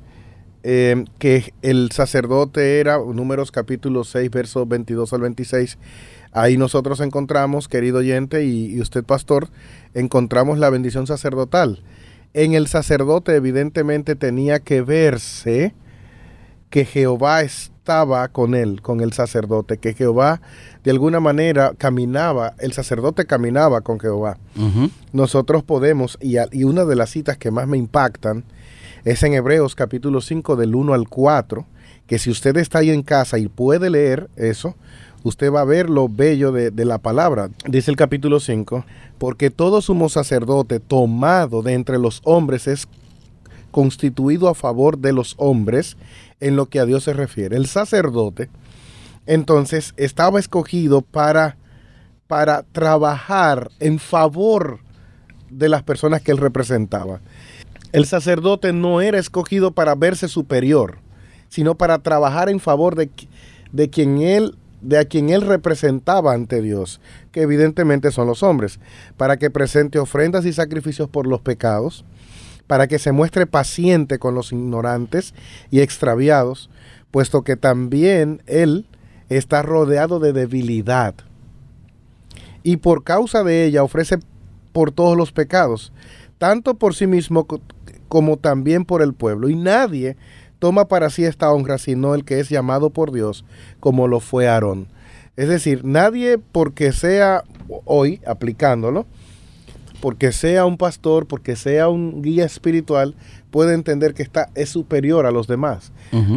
eh, 0.62 1.04
que 1.18 1.52
el 1.62 1.90
sacerdote 1.90 2.78
era, 2.78 2.98
números 2.98 3.50
capítulo 3.50 4.04
6, 4.04 4.30
versos 4.30 4.68
22 4.68 5.12
al 5.12 5.20
26, 5.22 5.78
ahí 6.30 6.56
nosotros 6.56 7.00
encontramos, 7.00 7.66
querido 7.66 7.98
oyente 7.98 8.44
y 8.44 8.80
usted 8.80 9.02
pastor, 9.02 9.48
encontramos 9.94 10.60
la 10.60 10.70
bendición 10.70 11.08
sacerdotal. 11.08 11.82
En 12.34 12.54
el 12.54 12.66
sacerdote 12.66 13.34
evidentemente 13.36 14.14
tenía 14.16 14.60
que 14.60 14.82
verse 14.82 15.74
que 16.70 16.86
Jehová 16.86 17.42
estaba 17.42 18.26
con 18.28 18.54
él, 18.54 18.80
con 18.80 19.02
el 19.02 19.12
sacerdote, 19.12 19.76
que 19.76 19.92
Jehová 19.92 20.40
de 20.82 20.90
alguna 20.90 21.20
manera 21.20 21.74
caminaba, 21.76 22.54
el 22.58 22.72
sacerdote 22.72 23.26
caminaba 23.26 23.82
con 23.82 24.00
Jehová. 24.00 24.38
Nosotros 25.12 25.62
podemos, 25.62 26.16
y, 26.20 26.36
y, 26.52 26.64
una 26.64 26.86
de 26.86 26.96
las 26.96 27.10
citas 27.10 27.36
que 27.36 27.50
más 27.50 27.68
me 27.68 27.76
impactan 27.76 28.44
es 29.04 29.22
en 29.22 29.34
Hebreos 29.34 29.74
capítulo 29.74 30.22
5 30.22 30.56
del 30.56 30.74
1 30.74 30.94
al 30.94 31.08
4, 31.08 31.66
que 32.06 32.18
si 32.18 32.30
usted 32.30 32.56
está 32.56 32.78
ahí 32.78 32.90
en 32.90 33.02
casa 33.02 33.38
y 33.38 33.48
puede 33.48 33.90
leer 33.90 34.30
eso, 34.36 34.74
usted 35.24 35.52
va 35.52 35.60
a 35.60 35.64
ver 35.64 35.88
lo 35.88 36.08
bello 36.08 36.52
de, 36.52 36.84
la 36.84 36.98
palabra. 36.98 37.50
Dice 37.66 37.90
el 37.90 37.96
capítulo 37.96 38.40
5, 38.40 38.84
porque 39.18 39.50
todo 39.50 39.80
sumo 39.80 40.08
sacerdote 40.08 40.80
tomado 40.80 41.62
de 41.62 41.74
entre 41.74 41.98
los 41.98 42.20
hombres 42.24 42.66
es 42.66 42.88
constituido 43.70 44.48
a 44.48 44.54
favor 44.54 44.98
de 44.98 45.12
los 45.12 45.34
hombres 45.38 45.96
en 46.40 46.56
lo 46.56 46.66
que 46.66 46.80
a 46.80 46.84
Dios 46.84 47.04
se 47.04 47.12
refiere. 47.12 47.56
El 47.56 47.66
sacerdote, 47.66 48.50
entonces, 49.26 49.94
estaba 49.96 50.40
escogido 50.40 51.00
para, 51.00 51.56
para 52.26 52.64
trabajar 52.72 53.70
en 53.78 53.98
favor 53.98 54.80
de 55.50 55.68
las 55.68 55.82
personas 55.82 56.22
que 56.22 56.32
él 56.32 56.38
representaba. 56.38 57.20
El 57.92 58.06
sacerdote 58.06 58.72
no 58.72 59.00
era 59.00 59.18
escogido 59.18 59.70
para 59.70 59.94
verse 59.94 60.26
superior, 60.26 60.98
sino 61.48 61.74
para 61.74 61.98
trabajar 61.98 62.48
en 62.48 62.58
favor 62.58 62.96
de, 62.96 63.10
de 63.70 63.90
quien 63.90 64.22
él 64.22 64.56
de 64.82 64.98
a 64.98 65.04
quien 65.04 65.30
él 65.30 65.42
representaba 65.42 66.34
ante 66.34 66.60
Dios, 66.60 67.00
que 67.30 67.42
evidentemente 67.42 68.10
son 68.10 68.26
los 68.26 68.42
hombres, 68.42 68.80
para 69.16 69.36
que 69.36 69.50
presente 69.50 69.98
ofrendas 69.98 70.44
y 70.44 70.52
sacrificios 70.52 71.08
por 71.08 71.26
los 71.26 71.40
pecados, 71.40 72.04
para 72.66 72.88
que 72.88 72.98
se 72.98 73.12
muestre 73.12 73.46
paciente 73.46 74.18
con 74.18 74.34
los 74.34 74.52
ignorantes 74.52 75.34
y 75.70 75.80
extraviados, 75.80 76.68
puesto 77.10 77.42
que 77.42 77.56
también 77.56 78.42
él 78.46 78.86
está 79.28 79.62
rodeado 79.62 80.18
de 80.18 80.32
debilidad. 80.32 81.14
Y 82.62 82.78
por 82.78 83.04
causa 83.04 83.42
de 83.44 83.64
ella 83.64 83.82
ofrece 83.82 84.18
por 84.72 84.92
todos 84.92 85.16
los 85.16 85.32
pecados, 85.32 85.92
tanto 86.38 86.74
por 86.74 86.94
sí 86.94 87.06
mismo 87.06 87.46
como 88.08 88.36
también 88.36 88.84
por 88.84 89.02
el 89.02 89.14
pueblo. 89.14 89.48
Y 89.48 89.56
nadie 89.56 90.16
toma 90.62 90.86
para 90.86 91.10
sí 91.10 91.24
esta 91.24 91.50
honra, 91.50 91.76
sino 91.76 92.14
el 92.14 92.24
que 92.24 92.38
es 92.38 92.48
llamado 92.48 92.90
por 92.90 93.10
Dios, 93.10 93.44
como 93.80 94.06
lo 94.06 94.20
fue 94.20 94.46
Aarón. 94.46 94.86
Es 95.34 95.48
decir, 95.48 95.84
nadie 95.84 96.38
porque 96.38 96.92
sea 96.92 97.42
hoy 97.84 98.20
aplicándolo, 98.24 99.04
porque 100.00 100.30
sea 100.30 100.64
un 100.64 100.78
pastor, 100.78 101.26
porque 101.26 101.56
sea 101.56 101.88
un 101.88 102.22
guía 102.22 102.44
espiritual, 102.44 103.16
puede 103.50 103.74
entender 103.74 104.14
que 104.14 104.22
está, 104.22 104.50
es 104.54 104.68
superior 104.68 105.26
a 105.26 105.32
los 105.32 105.48
demás, 105.48 105.90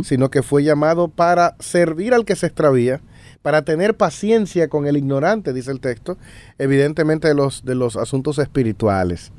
sino 0.04 0.32
que 0.32 0.42
fue 0.42 0.64
llamado 0.64 1.08
para 1.08 1.56
servir 1.60 2.16
al 2.16 2.26
que 2.26 2.36
se 2.36 2.48
extravía, 2.48 3.02
para 3.44 3.62
tener 3.62 3.96
paciencia 3.96 4.70
con 4.70 4.88
el 4.88 4.98
ignorante, 4.98 5.54
dice 5.54 5.70
el 5.70 5.80
texto, 5.80 6.18
evidentemente 6.58 7.28
de 7.28 7.36
los, 7.36 7.64
de 7.64 7.76
los 7.76 7.96
asuntos 7.96 8.40
espirituales. 8.40 9.32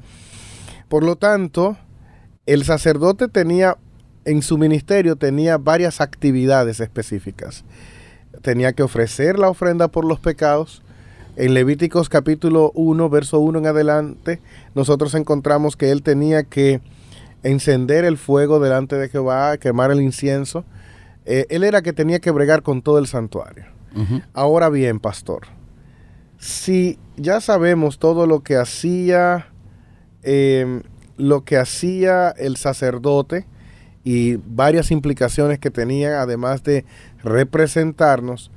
Por 0.89 1.03
lo 1.03 1.17
tanto, 1.17 1.77
el 2.47 2.65
sacerdote 2.65 3.27
tenía 3.27 3.79
en 4.27 4.43
su 4.43 4.59
ministerio 4.59 5.15
tenía 5.17 5.57
varias 5.57 6.01
actividades 6.01 6.81
específicas. 6.81 7.65
Tenía 8.43 8.73
que 8.73 8.83
ofrecer 8.83 9.39
la 9.39 9.49
ofrenda 9.49 9.89
por 9.89 10.05
los 10.05 10.19
pecados. 10.19 10.83
En 11.37 11.55
Levíticos 11.55 12.09
capítulo 12.09 12.73
1, 12.75 13.09
verso 13.09 13.39
1 13.39 13.61
en 13.61 13.67
adelante, 13.67 14.41
nosotros 14.75 15.15
encontramos 15.15 15.77
que 15.77 15.93
él 15.93 16.03
tenía 16.03 16.43
que 16.43 16.81
encender 17.45 18.05
el 18.05 18.19
fuego 18.19 18.59
delante 18.59 18.97
de 18.97 19.09
Jehová, 19.09 19.59
quemar 19.59 19.93
el 19.93 20.01
incienso. 20.01 20.65
Eh, 21.25 21.47
él 21.49 21.63
era 21.63 21.83
que 21.83 21.93
tenía 21.93 22.19
que 22.19 22.33
bregar 22.33 22.63
con 22.63 22.83
todo 22.83 22.99
el 22.99 23.07
santuario. 23.07 23.65
Ahora 24.35 24.69
bien, 24.69 25.01
pastor, 25.01 25.47
si 26.39 26.99
ya 27.17 27.41
sabemos 27.41 27.99
todo 27.99 28.27
lo 28.27 28.41
que 28.41 28.57
hacía, 28.57 29.47
em, 30.23 30.83
lo 31.17 31.45
que 31.45 31.57
hacía 31.57 32.29
el 32.31 32.59
sacerdote, 32.59 33.47
y 34.07 34.37
varias 34.37 34.93
implicaciones 34.93 35.59
que 35.59 35.73
tenían, 35.73 36.13
además 36.13 36.63
de 36.63 36.85
representarnos, 37.25 38.53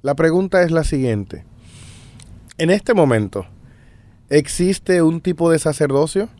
la 0.00 0.14
pregunta 0.14 0.62
es 0.62 0.70
la 0.70 0.82
siguiente. 0.82 1.44
En 2.56 2.70
este 2.70 2.94
momento, 2.94 3.44
¿existe 4.30 5.02
un 5.02 5.20
tipo 5.20 5.50
de 5.50 5.58
sacerdocio? 5.58 6.30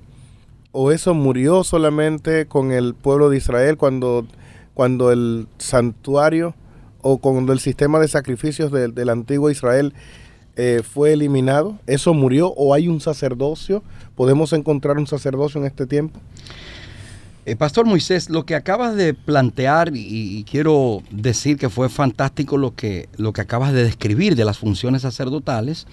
¿O 0.73 0.93
eso 0.93 1.13
murió 1.13 1.63
solamente 1.63 2.47
con 2.47 2.73
el 2.73 2.95
pueblo 2.95 3.29
de 3.29 3.37
Israel 3.37 3.77
cuando, 3.77 4.27
cuando 4.73 5.13
el 5.13 5.47
santuario 5.59 6.55
o 7.03 7.19
cuando 7.19 7.53
el 7.53 7.61
sistema 7.61 8.01
de 8.01 8.09
sacrificios 8.09 8.73
del 8.73 9.11
antiguo 9.11 9.51
Israel 9.51 9.93
eh, 10.57 10.81
fue 10.83 11.13
eliminado? 11.13 11.79
¿Eso 11.87 12.15
murió 12.15 12.49
o 12.57 12.73
hay 12.73 12.89
un 12.89 13.03
sacerdocio? 13.03 13.83
¿Podemos 14.15 14.55
encontrar 14.55 14.97
un 14.97 15.07
sacerdocio 15.07 15.61
en 15.61 15.67
este 15.67 15.87
tiempo? 15.87 16.19
Eh, 17.47 17.57
Pastor 17.57 17.85
Moisés, 17.85 18.31
lo 18.31 18.47
que 18.47 18.55
acabas 18.55 18.97
de 18.97 19.13
plantear, 19.13 19.93
y, 19.95 20.45
quiero 20.51 21.03
decir 21.11 21.59
que 21.59 21.69
fue 21.69 21.91
fantástico 21.91 22.57
lo 22.57 22.75
que, 22.75 23.09
lo 23.19 23.35
que 23.35 23.43
acabas 23.43 23.75
de 23.75 23.85
describir 23.85 24.35
de 24.35 24.47
las 24.47 24.59
funciones 24.59 25.03
sacerdotales, 25.03 25.87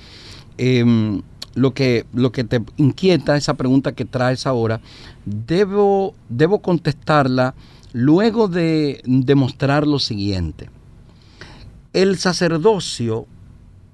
em, 0.58 1.22
lo, 1.54 1.74
que, 1.74 2.06
lo 2.14 2.32
que 2.32 2.46
te 2.46 2.62
inquieta, 2.78 3.36
esa 3.36 3.56
pregunta 3.56 3.92
que 3.92 4.06
traes 4.06 4.48
ahora, 4.48 4.80
debo, 5.26 6.16
debo 6.30 6.62
contestarla 6.62 7.54
luego 7.92 8.48
de 8.48 9.02
demostrar 9.06 9.86
lo 9.86 10.00
siguiente. 10.00 10.70
El 11.92 12.18
sacerdocio, 12.18 13.28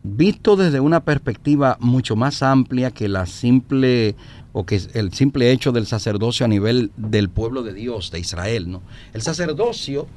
visto 0.03 0.55
desde 0.55 0.79
una 0.79 0.99
perspectiva 0.99 1.77
mucho 1.79 2.15
más 2.15 2.43
amplia 2.43 2.91
que 2.91 3.07
la 3.07 3.25
simple 3.25 4.15
o 4.57 4.65
que 4.65 4.81
el 4.95 5.13
simple 5.13 5.51
hecho 5.51 5.71
del 5.71 5.85
sacerdocio 5.85 6.43
a 6.43 6.49
nivel 6.49 6.91
del 6.97 7.29
pueblo 7.29 7.61
de 7.61 7.73
Dios, 7.73 8.09
de 8.09 8.19
Israel. 8.19 8.71
¿no? 8.71 8.81
El 9.13 9.21
sacerdocio, 9.21 10.07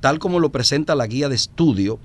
tal 0.00 0.18
como 0.18 0.40
lo 0.40 0.50
presenta 0.50 0.96
la 0.96 1.06
guía 1.06 1.28
de 1.28 1.36
estudio, 1.36 2.00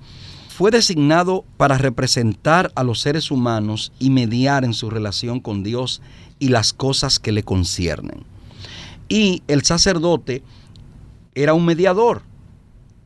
fue 0.48 0.70
designado 0.70 1.44
para 1.56 1.78
representar 1.78 2.70
a 2.76 2.84
los 2.84 3.00
seres 3.00 3.32
humanos 3.32 3.90
y 3.98 4.10
mediar 4.10 4.64
en 4.64 4.74
su 4.74 4.90
relación 4.90 5.40
con 5.40 5.64
Dios 5.64 6.02
y 6.38 6.50
las 6.50 6.72
cosas 6.72 7.18
que 7.18 7.32
le 7.32 7.42
conciernen. 7.42 8.22
Y 9.08 9.42
el 9.48 9.64
sacerdote 9.64 10.44
era 11.34 11.52
un 11.52 11.64
mediador. 11.64 12.22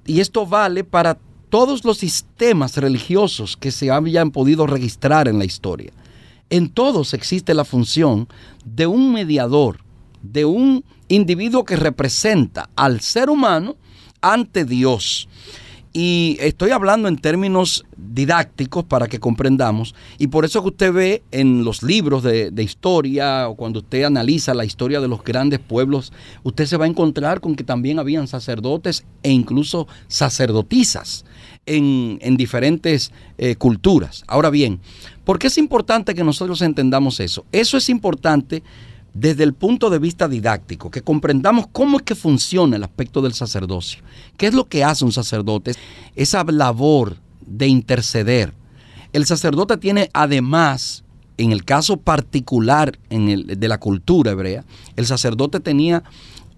Y 0.05 0.21
esto 0.21 0.45
vale 0.45 0.85
para 0.85 1.17
todos 1.49 1.83
los 1.83 1.97
sistemas 1.97 2.77
religiosos 2.77 3.57
que 3.57 3.71
se 3.71 3.91
habían 3.91 4.33
podido 4.33 4.67
registrar 4.67 5.29
en 5.29 5.39
la 5.39 5.47
historia. 5.47 5.93
En 6.49 6.69
todos 6.69 7.13
existe 7.13 7.55
la 7.55 7.65
función 7.65 8.29
de 8.65 8.87
un 8.87 9.13
mediador, 9.13 9.81
de 10.23 10.45
un 10.45 10.85
individuo 11.09 11.65
que 11.65 11.75
representa 11.75 12.71
al 12.77 13.01
ser 13.01 13.31
humano 13.31 13.77
ante 14.21 14.65
Dios. 14.65 15.29
Y 15.93 16.37
estoy 16.41 16.71
hablando 16.71 17.09
en 17.09 17.17
términos 17.17 17.85
didácticos 17.97 18.85
para 18.85 19.09
que 19.09 19.19
comprendamos. 19.19 19.95
Y 20.19 20.29
por 20.29 20.45
eso 20.45 20.63
que 20.63 20.69
usted 20.69 20.93
ve 20.93 21.23
en 21.33 21.65
los 21.65 21.83
libros 21.83 22.23
de, 22.23 22.53
historia 22.63 23.49
o 23.49 23.57
cuando 23.57 23.81
usted 23.81 24.05
analiza 24.05 24.55
la 24.55 24.67
historia 24.67 25.01
de 25.01 25.09
los 25.09 25.25
grandes 25.25 25.59
pueblos, 25.59 26.13
usted 26.45 26.67
se 26.67 26.77
va 26.77 26.85
a 26.85 26.89
encontrar 26.89 27.41
con 27.41 27.57
que 27.57 27.65
también 27.65 27.99
habían 27.99 28.29
sacerdotes 28.29 29.05
e 29.23 29.31
incluso 29.33 29.89
sacerdotisas 30.07 31.25
en, 31.67 32.37
diferentes 32.37 33.13
eh, 33.39 33.57
culturas. 33.57 34.25
Ahora 34.27 34.51
bien, 34.51 34.81
¿por 35.25 35.39
qué 35.39 35.49
es 35.49 35.59
importante 35.59 36.15
que 36.15 36.25
nosotros 36.25 36.63
entendamos 36.63 37.21
eso? 37.21 37.45
Eso 37.53 37.77
es 37.77 37.89
importante 37.89 38.63
desde 39.13 39.45
el 39.45 39.55
punto 39.55 39.89
de 39.89 39.99
vista 39.99 40.29
didáctico, 40.29 40.91
que 40.91 41.03
comprendamos 41.03 41.67
cómo 41.73 41.97
es 41.97 42.03
que 42.03 42.15
funciona 42.15 42.77
el 42.77 42.85
aspecto 42.85 43.23
del 43.23 43.33
sacerdocio. 43.33 44.03
¿Qué 44.37 44.47
es 44.47 44.55
lo 44.55 44.69
que 44.69 44.85
hace 44.85 45.05
un 45.05 45.13
sacerdote? 45.13 45.73
Esa 46.15 46.45
labor 46.45 47.17
de 47.47 47.67
interceder. 47.67 48.53
El 49.15 49.25
sacerdote 49.25 49.79
tiene 49.79 50.11
además, 50.13 51.03
en 51.39 51.53
el 51.53 51.65
caso 51.65 51.97
particular 51.97 52.99
en 53.09 53.29
el, 53.31 53.47
de 53.59 53.69
la 53.69 53.79
cultura 53.79 54.33
hebrea, 54.33 54.65
el 54.97 55.07
sacerdote 55.07 55.61
tenía 55.61 56.03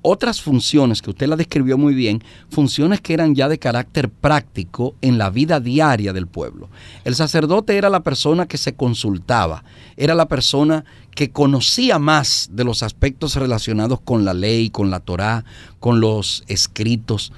otras 0.08 0.40
funciones 0.40 1.02
que 1.02 1.10
usted 1.10 1.28
la 1.28 1.36
describió 1.36 1.76
muy 1.76 1.94
bien, 1.94 2.22
funciones 2.50 3.00
que 3.00 3.14
eran 3.14 3.34
ya 3.34 3.48
de 3.48 3.58
carácter 3.58 4.08
práctico 4.08 4.94
en 5.02 5.18
la 5.18 5.30
vida 5.30 5.60
diaria 5.60 6.12
del 6.12 6.26
pueblo. 6.26 6.68
El 7.04 7.14
sacerdote 7.14 7.76
era 7.76 7.90
la 7.90 8.02
persona 8.02 8.46
que 8.46 8.58
se 8.58 8.74
consultaba, 8.74 9.64
era 9.96 10.14
la 10.14 10.26
persona 10.26 10.84
que 11.14 11.30
conocía 11.30 11.98
más 11.98 12.48
de 12.52 12.64
los 12.64 12.82
aspectos 12.82 13.36
relacionados 13.36 14.00
con 14.00 14.24
la 14.24 14.34
ley, 14.34 14.70
con 14.70 14.90
la 14.90 15.00
Torá, 15.00 15.44
con 15.78 16.00
los 16.00 16.44
escritos, 16.46 17.32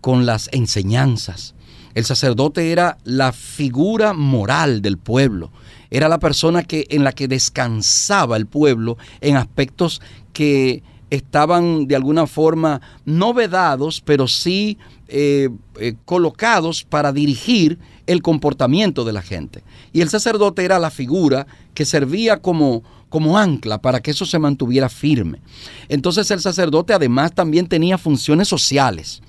con 0.00 0.24
las 0.24 0.48
enseñanzas. 0.52 1.54
El 1.94 2.04
sacerdote 2.04 2.72
era 2.72 2.98
la 3.04 3.32
figura 3.32 4.12
moral 4.12 4.80
del 4.80 4.96
pueblo, 4.96 5.50
era 5.90 6.08
la 6.08 6.18
persona 6.18 6.62
que, 6.62 6.86
en 6.90 7.04
la 7.04 7.12
que 7.12 7.28
descansaba 7.28 8.36
el 8.36 8.46
pueblo 8.46 8.96
en 9.20 9.36
aspectos 9.36 10.00
que 10.32 10.82
estaban 11.12 11.86
de 11.86 11.94
alguna 11.94 12.26
forma 12.26 12.80
no 13.04 13.34
vedados, 13.34 14.00
pero 14.00 14.26
sí 14.26 14.78
eh, 15.08 15.50
eh, 15.78 15.94
colocados 16.06 16.84
para 16.84 17.12
dirigir 17.12 17.78
el 18.06 18.22
comportamiento 18.22 19.04
de 19.04 19.12
la 19.12 19.20
gente. 19.20 19.62
Y 19.92 20.00
el 20.00 20.08
sacerdote 20.08 20.64
era 20.64 20.78
la 20.78 20.90
figura 20.90 21.46
que 21.74 21.84
servía 21.84 22.38
como, 22.38 22.82
como 23.10 23.36
ancla 23.36 23.76
para 23.76 24.00
que 24.00 24.10
eso 24.10 24.24
se 24.24 24.38
mantuviera 24.38 24.88
firme. 24.88 25.42
Entonces 25.90 26.30
el 26.30 26.40
sacerdote 26.40 26.94
además 26.94 27.34
también 27.34 27.66
tenía 27.66 27.98
funciones 27.98 28.48
sociales. 28.48 29.20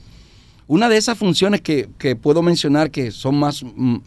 Una 0.68 0.88
de 0.88 0.96
esas 0.96 1.18
funciones 1.18 1.60
que, 1.60 1.90
puedo 2.22 2.42
mencionar 2.42 2.92
que 2.92 3.12
son 3.12 3.36
más, 3.36 3.62
mm, 3.62 3.98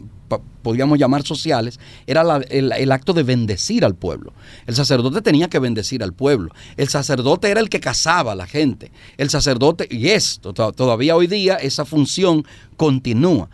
podríamos 0.61 0.99
llamar 0.99 1.23
sociales, 1.23 1.79
era 2.05 2.23
el, 2.49 2.91
acto 2.91 3.13
de 3.13 3.23
bendecir 3.23 3.85
al 3.85 3.95
pueblo. 3.95 4.33
El 4.65 4.75
sacerdote 4.75 5.21
tenía 5.21 5.49
que 5.49 5.59
bendecir 5.59 6.03
al 6.03 6.13
pueblo. 6.13 6.51
El 6.75 6.89
sacerdote 6.89 7.49
era 7.49 7.59
el 7.59 7.69
que 7.69 7.79
casaba 7.79 8.33
a 8.33 8.35
la 8.35 8.47
gente. 8.47 8.91
El 9.17 9.29
sacerdote, 9.29 9.87
y 9.89 10.09
esto, 10.09 10.53
todavía 10.53 11.15
hoy 11.15 11.27
día 11.27 11.55
esa 11.55 11.85
función 11.85 12.45
continúa. 12.75 13.49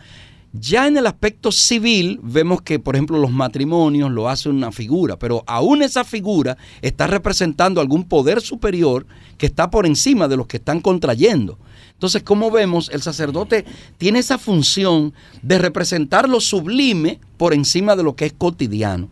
Ya 0.56 0.86
en 0.86 0.96
el 0.96 1.08
aspecto 1.08 1.50
civil 1.50 2.20
vemos 2.22 2.62
que, 2.62 2.78
por 2.78 2.94
ejemplo, 2.94 3.18
los 3.18 3.32
matrimonios 3.32 4.08
lo 4.12 4.28
hace 4.28 4.48
una 4.48 4.70
figura, 4.70 5.18
pero 5.18 5.42
aún 5.48 5.82
esa 5.82 6.04
figura 6.04 6.56
está 6.80 7.08
representando 7.08 7.80
algún 7.80 8.04
poder 8.04 8.40
superior 8.40 9.04
que 9.36 9.46
está 9.46 9.68
por 9.68 9.84
encima 9.84 10.28
de 10.28 10.36
los 10.36 10.46
que 10.46 10.58
están 10.58 10.80
contrayendo. 10.80 11.58
Entonces, 12.04 12.22
como 12.22 12.50
vemos, 12.50 12.90
el 12.92 13.00
sacerdote 13.00 13.64
tiene 13.96 14.18
esa 14.18 14.36
función 14.36 15.14
de 15.40 15.56
representar 15.56 16.28
lo 16.28 16.38
sublime 16.38 17.18
por 17.38 17.54
encima 17.54 17.96
de 17.96 18.02
lo 18.02 18.14
que 18.14 18.26
es 18.26 18.34
cotidiano. 18.34 19.08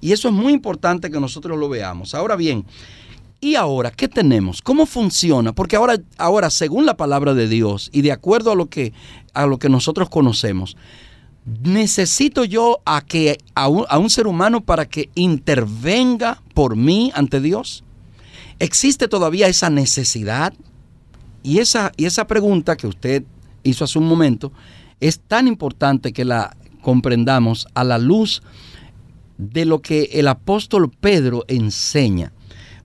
Y 0.00 0.12
eso 0.12 0.28
es 0.28 0.34
muy 0.34 0.52
importante 0.52 1.10
que 1.10 1.18
nosotros 1.18 1.58
lo 1.58 1.68
veamos. 1.68 2.14
Ahora 2.14 2.36
bien, 2.36 2.64
¿Y 3.40 3.56
ahora 3.56 3.90
qué 3.90 4.06
tenemos? 4.06 4.62
¿Cómo 4.62 4.86
funciona? 4.86 5.52
Porque 5.52 5.74
ahora, 5.74 5.98
ahora 6.18 6.50
según 6.50 6.86
la 6.86 6.96
palabra 6.96 7.34
de 7.34 7.48
Dios 7.48 7.90
y 7.92 8.02
de 8.02 8.12
acuerdo 8.12 8.52
a 8.52 8.54
lo 8.54 8.66
que, 8.66 8.92
a 9.34 9.46
lo 9.46 9.58
que 9.58 9.68
nosotros 9.68 10.08
conocemos, 10.08 10.76
necesito 11.62 12.44
yo 12.44 12.78
a, 12.84 13.02
que, 13.02 13.38
a, 13.54 13.68
un, 13.68 14.10
ser 14.10 14.28
humano 14.28 14.60
para 14.60 14.86
que 14.86 15.10
intervenga 15.16 16.40
por 16.54 16.76
mí 16.76 17.10
ante 17.14 17.40
Dios. 17.40 17.82
¿Existe 18.58 19.08
todavía 19.08 19.48
esa 19.48 19.68
necesidad? 19.68 20.54
Y 21.46 21.60
esa, 21.60 21.92
y 21.96 22.06
esa 22.06 22.26
pregunta 22.26 22.76
que 22.76 22.88
usted 22.88 23.22
hizo 23.62 23.84
hace 23.84 24.00
un 24.00 24.08
momento 24.08 24.50
es 24.98 25.20
tan 25.20 25.46
importante 25.46 26.12
que 26.12 26.24
la 26.24 26.56
comprendamos 26.82 27.68
a 27.72 27.84
la 27.84 27.98
luz 27.98 28.42
de 29.38 29.64
lo 29.64 29.80
que 29.80 30.10
el 30.14 30.26
apóstol 30.26 30.90
Pedro 30.90 31.44
enseña. 31.46 32.32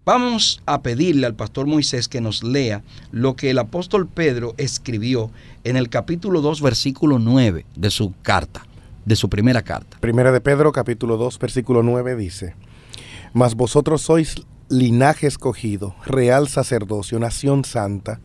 Vamos 0.06 0.62
a 0.67 0.84
pedirle 0.84 1.26
al 1.26 1.34
pastor 1.34 1.65
Moisés 1.65 2.08
que 2.08 2.21
nos 2.21 2.43
lea 2.43 2.84
lo 3.12 3.36
que 3.36 3.50
el 3.50 3.58
apóstol 3.58 4.08
Pedro 4.08 4.54
escribió 4.58 5.32
en 5.63 5.76
el 5.76 5.89
capítulo 5.89 6.41
2, 6.41 6.62
versículo 6.62 7.17
9 7.17 7.65
de 7.76 7.89
su 7.89 8.13
carta, 8.21 8.67
de 9.06 9.15
su 9.15 9.28
primera 9.28 9.63
carta. 9.63 9.97
Primera 10.00 10.32
de 10.32 10.39
Pedro, 10.39 10.71
capítulo 10.71 11.17
2, 11.17 11.39
versículo 11.39 11.82
9 11.82 12.15
dice, 12.15 12.54
Mas 13.34 13.56
vosotros 13.56 14.04
sois 14.04 14.36
linaje 14.69 15.26
escogido, 15.26 15.95
real 16.06 16.47
sacerdocio, 16.47 17.17
nación 17.17 17.65
santa, 17.65 18.19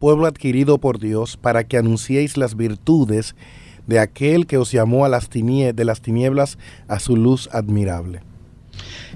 pueblo 0.00 0.26
adquirido 0.26 0.78
por 0.78 0.98
Dios, 0.98 1.36
para 1.36 1.62
que 1.62 1.76
anunciéis 1.76 2.36
las 2.36 2.56
virtudes 2.56 3.36
de 3.86 4.00
aquel 4.00 4.46
que 4.46 4.56
os 4.56 4.72
llamó 4.72 5.04
a 5.04 5.08
las 5.08 5.28
de 5.28 5.84
las 5.84 6.00
tinieblas 6.00 6.58
a 6.88 6.98
su 6.98 7.16
luz 7.16 7.48
admirable. 7.52 8.22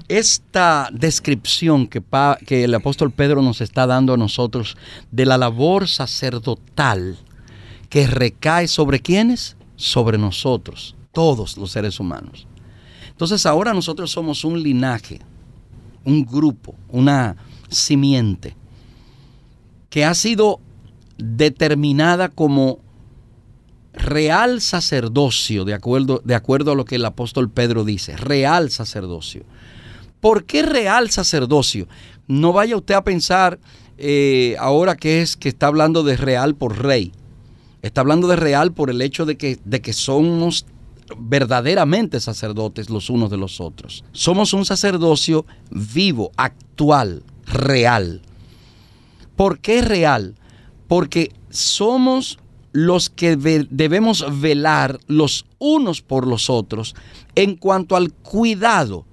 Esta 0.07 0.89
descripción 0.93 1.87
que, 1.87 2.03
que 2.45 2.63
el 2.63 2.75
apóstol 2.75 3.11
Pedro 3.11 3.41
nos 3.41 3.61
está 3.61 3.87
dando 3.87 4.13
a 4.13 4.17
nosotros 4.17 4.77
de 5.11 5.25
la 5.25 5.39
labor 5.39 5.87
sacerdotal 5.87 7.17
que 7.89 8.05
recae 8.05 8.67
sobre 8.67 8.99
quienes? 8.99 9.57
Sobre 9.77 10.19
nosotros, 10.19 10.95
todos 11.11 11.57
los 11.57 11.71
seres 11.71 11.99
humanos. 11.99 12.47
Entonces 13.09 13.45
ahora 13.47 13.73
nosotros 13.73 14.11
somos 14.11 14.43
un 14.43 14.61
linaje, 14.61 15.19
un 16.03 16.25
grupo, 16.25 16.75
una 16.89 17.37
simiente 17.69 18.55
que 19.89 20.03
ha 20.03 20.13
sido 20.13 20.59
determinada 21.17 22.29
como 22.29 22.79
real 23.93 24.61
sacerdocio, 24.61 25.65
de 25.65 25.73
acuerdo, 25.73 26.21
de 26.23 26.35
acuerdo 26.35 26.71
a 26.71 26.75
lo 26.75 26.85
que 26.85 26.95
el 26.95 27.05
apóstol 27.05 27.49
Pedro 27.49 27.83
dice, 27.83 28.17
real 28.17 28.69
sacerdocio. 28.69 29.43
¿Por 30.19 30.45
qué 30.45 30.63
real 30.63 31.09
sacerdocio? 31.09 31.87
No 32.27 32.51
vaya 32.51 32.75
usted 32.75 32.95
a 32.95 33.03
pensar 33.03 33.59
eh, 33.97 34.55
ahora 34.59 34.95
que 34.97 35.21
es 35.21 35.37
que 35.37 35.49
está 35.49 35.67
hablando 35.67 36.03
de 36.03 36.17
real 36.17 36.55
por 36.55 36.83
rey. 36.83 37.11
Está 37.81 38.01
hablando 38.01 38.27
de 38.27 38.35
real 38.35 38.73
por 38.73 38.89
el 38.89 39.01
hecho 39.01 39.25
de 39.25 39.37
que, 39.37 39.59
de 39.63 39.81
que 39.81 39.93
somos 39.93 40.65
verdaderamente 41.17 42.19
sacerdotes 42.19 42.89
los 42.89 43.09
unos 43.09 43.29
de 43.29 43.37
los 43.37 43.61
otros. 43.61 44.03
Somos 44.11 44.53
un 44.53 44.65
sacerdocio 44.65 45.45
vivo, 45.69 46.31
actual, 46.35 47.23
real. 47.45 48.21
¿Por 49.35 49.59
qué 49.59 49.81
real? 49.81 50.35
Porque 50.87 51.31
somos 51.49 52.39
los 52.71 53.09
que 53.09 53.37
debemos 53.37 54.25
velar 54.41 54.99
los 55.07 55.45
unos 55.59 56.01
por 56.01 56.27
los 56.27 56.49
otros 56.49 56.95
en 57.35 57.55
cuanto 57.55 57.95
al 57.95 58.11
cuidado 58.11 59.05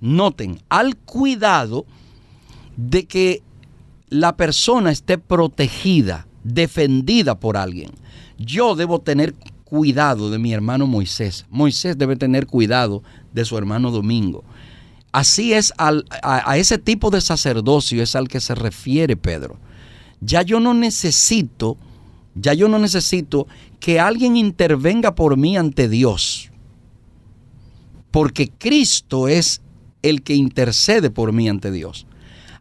noten, 0.00 0.60
al 0.68 0.96
cuidado 0.96 1.86
de 2.76 3.06
que 3.06 3.42
la 4.08 4.36
persona 4.36 4.90
esté 4.90 5.18
protegida, 5.18 6.26
defendida 6.44 7.40
por 7.40 7.56
alguien. 7.56 7.90
Yo 8.38 8.76
debo 8.76 9.00
tener 9.00 9.34
cuidado 9.64 10.30
de 10.30 10.38
mi 10.38 10.52
hermano 10.52 10.86
Moisés. 10.86 11.46
Moisés 11.50 11.98
debe 11.98 12.16
tener 12.16 12.46
cuidado 12.46 13.02
de 13.32 13.44
su 13.44 13.58
hermano 13.58 13.90
Domingo. 13.90 14.44
Así 15.10 15.54
es 15.54 15.72
a, 15.78 15.92
a, 16.22 16.56
ese 16.58 16.78
tipo 16.78 17.10
de 17.10 17.20
sacerdocio 17.20 18.02
es 18.02 18.14
al 18.14 18.28
que 18.28 18.40
se 18.40 18.54
refiere 18.54 19.16
Pedro. 19.16 19.56
Ya 20.20 20.42
yo 20.42 20.60
no 20.60 20.74
necesito, 20.74 21.76
ya 22.34 22.54
yo 22.54 22.68
no 22.68 22.78
necesito 22.78 23.46
que 23.80 24.00
alguien 24.00 24.36
intervenga 24.36 25.14
por 25.14 25.36
mí 25.36 25.56
ante 25.56 25.88
Dios. 25.88 26.50
Porque 28.10 28.50
Cristo 28.50 29.28
es 29.28 29.60
el 30.02 30.22
que 30.22 30.34
intercede 30.34 31.10
por 31.10 31.32
mí 31.32 31.48
ante 31.48 31.70
Dios. 31.70 32.06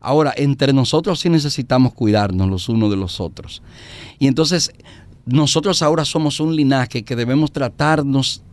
Ahora, 0.01 0.33
entre 0.37 0.73
nosotros 0.73 1.19
sí 1.19 1.29
necesitamos 1.29 1.93
cuidarnos 1.93 2.49
los 2.49 2.69
unos 2.69 2.91
de 2.91 2.97
los 2.97 3.19
otros. 3.19 3.63
Y 4.19 4.27
entonces, 4.27 4.71
nosotros 5.25 5.81
ahora 5.81 6.05
somos 6.05 6.39
un 6.39 6.55
linaje 6.55 7.03
que 7.03 7.15
debemos 7.15 7.51
tratarnos 7.51 8.43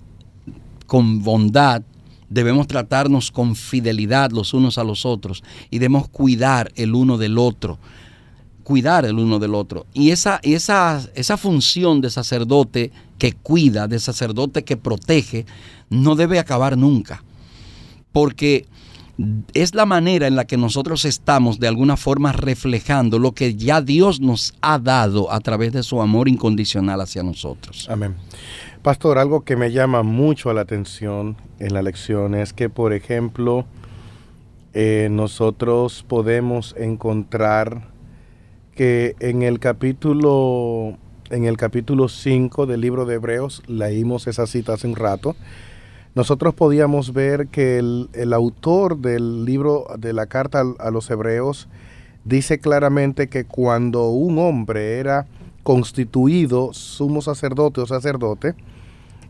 con 0.87 1.23
bondad, 1.23 1.83
debemos 2.31 2.67
tratarnos 2.67 3.31
con 3.31 3.55
fidelidad 3.55 4.31
los 4.31 4.55
unos 4.55 4.79
a 4.79 4.85
los 4.85 5.05
otros 5.05 5.45
y 5.71 5.79
debemos 5.79 6.09
cuidar 6.09 6.73
el 6.77 6.95
uno 6.95 7.19
del 7.19 7.37
otro 7.37 7.79
cuidar 8.63 9.05
el 9.05 9.19
uno 9.19 9.39
del 9.39 9.55
otro. 9.55 9.87
Y 9.93 10.11
esa, 10.11 10.41
esa, 10.43 11.01
esa 11.15 11.37
función 11.37 12.01
de 12.01 12.11
sacerdote 12.11 12.91
que 13.19 13.33
cuida, 13.33 13.89
de 13.89 13.99
sacerdote 13.99 14.65
que 14.65 14.77
protege, 14.77 15.47
no 15.91 16.15
debe 16.17 16.39
acabar 16.39 16.77
nunca. 16.77 17.23
Porque 18.13 18.67
es 19.55 19.75
la 19.75 19.87
manera 19.87 20.27
en 20.27 20.37
la 20.37 20.47
que 20.47 20.57
nosotros 20.57 21.05
estamos 21.05 21.61
de 21.61 21.69
alguna 21.69 21.97
forma 21.97 22.33
reflejando 22.33 23.19
lo 23.19 23.33
que 23.33 23.55
ya 23.55 23.81
Dios 23.81 24.21
nos 24.21 24.55
ha 24.61 24.79
dado 24.79 25.31
a 25.31 25.41
través 25.41 25.73
de 25.73 25.83
su 25.83 26.01
amor 26.01 26.29
incondicional 26.29 27.01
hacia 27.01 27.23
nosotros. 27.23 27.89
Amén. 27.91 28.17
Pastor, 28.83 29.19
algo 29.19 29.45
que 29.45 29.55
me 29.55 29.71
llama 29.71 30.03
mucho 30.03 30.53
la 30.53 30.63
atención 30.63 31.37
en 31.59 31.75
la 31.75 31.83
lección 31.83 32.35
es 32.35 32.53
que, 32.53 32.69
por 32.69 32.93
ejemplo, 32.93 33.65
eh, 34.75 35.09
nosotros 35.11 36.05
podemos 36.09 36.75
encontrar 36.79 37.92
que 38.75 39.17
en 39.21 39.43
el 39.43 39.59
capítulo 39.59 40.99
en 41.33 41.45
el 41.45 41.57
capítulo 41.57 42.09
5 42.09 42.67
del 42.67 42.83
libro 42.83 43.07
de 43.07 43.15
Hebreos, 43.15 43.63
leímos 43.67 44.27
esa 44.27 44.47
cita 44.47 44.75
hace 44.75 44.87
un 44.87 44.97
rato, 44.97 45.35
nosotros 46.15 46.53
podíamos 46.53 47.15
ver 47.15 47.49
que 47.49 47.79
el, 47.79 48.33
autor 48.35 48.99
del 48.99 49.47
libro 49.47 49.87
de 49.99 50.13
la 50.13 50.27
carta 50.27 50.63
a, 50.79 50.91
los 50.91 51.11
Hebreos 51.11 51.69
dice 52.25 52.59
claramente 52.59 53.29
que 53.29 53.47
cuando 53.47 54.11
un 54.11 54.39
hombre 54.39 54.99
era 54.99 55.27
constituido 55.63 56.75
sumo 56.75 57.23
sacerdote 57.23 57.81
o 57.81 57.87
sacerdote, 57.87 58.55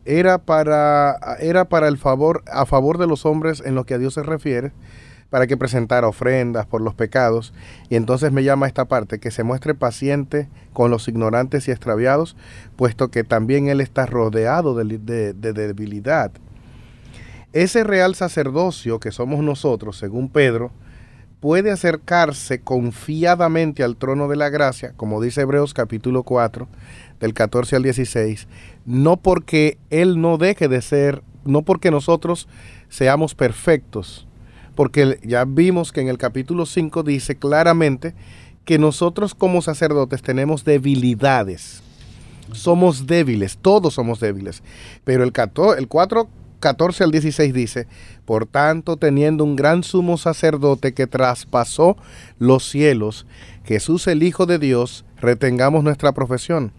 era 0.05 0.39
para, 0.39 1.17
era 1.39 1.67
para 1.67 1.87
el 1.87 1.99
favor, 1.99 2.43
a 2.51 2.67
favor 2.67 2.99
de 2.99 3.07
los 3.07 3.25
hombres 3.27 3.63
en 3.65 3.77
lo 3.77 3.85
que 3.85 3.95
a 3.95 3.99
Dios 3.99 4.15
se 4.15 4.25
refiere, 4.25 4.73
para 5.33 5.47
que 5.47 5.57
presentara 5.57 6.07
ofrendas 6.07 6.66
por 6.66 6.83
los 6.83 6.92
pecados. 6.92 7.55
Y 7.88 7.97
entonces 7.97 8.33
me 8.33 8.45
llama 8.45 8.66
esta 8.66 8.85
parte, 8.85 9.18
que 9.18 9.31
se 9.31 9.45
muestre 9.45 9.75
paciente 9.75 10.51
con 10.75 10.90
los 10.90 11.09
ignorantes 11.09 11.66
y 11.66 11.71
extraviados, 11.71 12.37
puesto 12.77 13.11
que 13.11 13.25
también 13.25 13.66
él 13.68 13.81
está 13.81 14.05
rodeado 14.05 14.75
de, 14.75 15.33
debilidad. 15.33 16.33
Ese 17.55 17.83
real 17.83 18.14
sacerdocio 18.14 19.01
que 19.01 19.11
somos 19.11 19.42
nosotros, 19.42 19.97
según 19.97 20.29
Pedro, 20.29 20.71
puede 21.40 21.71
acercarse 21.71 22.61
confiadamente 22.61 23.83
al 23.83 23.97
trono 23.97 24.29
de 24.29 24.37
la 24.37 24.51
gracia, 24.51 24.92
como 24.99 25.23
dice 25.23 25.40
Hebreos 25.40 25.73
capítulo 25.73 26.25
4, 26.25 26.68
del 27.21 27.33
14 27.33 27.77
al 27.77 27.83
16, 27.85 28.49
no 28.85 29.16
porque 29.16 29.79
Él 29.88 30.21
no 30.21 30.37
deje 30.37 30.68
de 30.68 30.83
ser, 30.83 31.23
no 31.47 31.62
porque 31.62 31.90
nosotros 31.90 32.49
seamos 32.90 33.35
perfectos, 33.35 34.29
porque 34.75 35.19
ya 35.23 35.45
vimos 35.45 35.93
que 35.93 36.01
en 36.01 36.09
el 36.09 36.19
capítulo 36.19 36.67
5 36.67 37.03
dice 37.03 37.37
claramente 37.37 38.15
que 38.65 38.79
nosotros 38.79 39.35
como 39.35 39.63
sacerdotes 39.63 40.23
tenemos 40.23 40.65
debilidades. 40.65 41.83
Somos 42.53 43.07
débiles, 43.07 43.59
todos 43.59 43.95
somos 43.95 44.21
débiles. 44.21 44.63
Pero 45.05 45.25
el, 45.25 45.33
4, 45.33 46.29
14 46.61 47.05
al 47.05 47.11
16 47.11 47.53
dice, 47.53 47.87
por 48.25 48.47
tanto, 48.47 48.97
teniendo 48.97 49.45
un 49.45 49.57
gran 49.57 49.83
sumo 49.83 50.17
sacerdote 50.17 50.93
que 50.93 51.07
traspasó 51.07 51.97
los 52.39 52.69
cielos, 52.69 53.27
Jesús 53.65 54.07
el 54.07 54.23
Hijo 54.23 54.47
de 54.47 54.59
Dios, 54.59 55.05
retengamos 55.21 55.85
nuestra 55.85 56.13
profesión, 56.13 56.73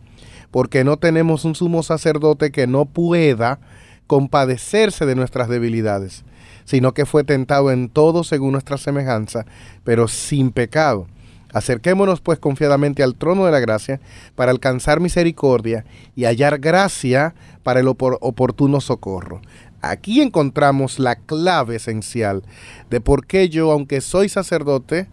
porque 0.51 0.83
no 0.83 0.97
tenemos 0.97 1.45
un 1.45 1.55
sumo 1.55 1.81
sacerdote 1.81 2.51
que 2.51 2.67
no 2.67 2.85
pueda 2.85 3.59
compadecerse 4.05 5.05
de 5.05 5.15
nuestras 5.15 5.47
debilidades 5.47 6.23
sino 6.65 6.93
que 6.93 7.05
fue 7.05 7.23
tentado 7.23 7.71
en 7.71 7.89
todo 7.89 8.23
según 8.23 8.53
nuestra 8.53 8.77
semejanza, 8.77 9.45
pero 9.83 10.07
sin 10.07 10.51
pecado. 10.51 11.07
Acerquémonos 11.53 12.19
pues 12.19 12.39
confiadamente 12.39 13.03
al 13.03 13.15
trono 13.15 13.45
de 13.45 13.51
la 13.51 13.59
gracia 13.59 14.01
para 14.35 14.51
alcanzar 14.51 14.99
misericordia 14.99 15.85
y 16.15 16.25
hallar 16.25 16.59
gracia 16.59 17.35
para 17.61 17.79
el 17.79 17.87
oportuno 17.87 18.81
socorro. 18.81 19.41
Aquí 19.81 20.21
encontramos 20.21 20.97
la 20.97 21.15
clave 21.15 21.75
esencial 21.75 22.43
de 22.89 23.01
por 23.01 23.27
qué 23.27 23.49
yo, 23.49 23.71
aunque 23.71 24.01
soy 24.01 24.29
sacerdote, 24.29 25.07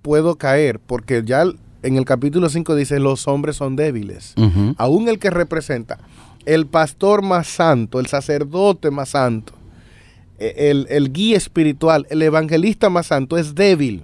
puedo 0.00 0.36
caer, 0.36 0.78
porque 0.80 1.22
ya 1.24 1.44
en 1.82 1.96
el 1.96 2.04
capítulo 2.04 2.48
5 2.48 2.74
dice, 2.74 2.98
los 2.98 3.26
hombres 3.28 3.56
son 3.56 3.76
débiles. 3.76 4.34
Aún 4.78 5.08
el 5.08 5.18
que 5.18 5.30
representa, 5.30 5.98
el 6.46 6.66
pastor 6.66 7.22
más 7.22 7.48
santo, 7.48 8.00
el 8.00 8.06
sacerdote 8.06 8.90
más 8.90 9.10
santo, 9.10 9.52
el, 10.56 11.12
guía 11.12 11.36
espiritual, 11.36 12.06
el 12.10 12.22
evangelista 12.22 12.90
más 12.90 13.06
santo 13.06 13.38
es 13.38 13.54
débil. 13.54 14.02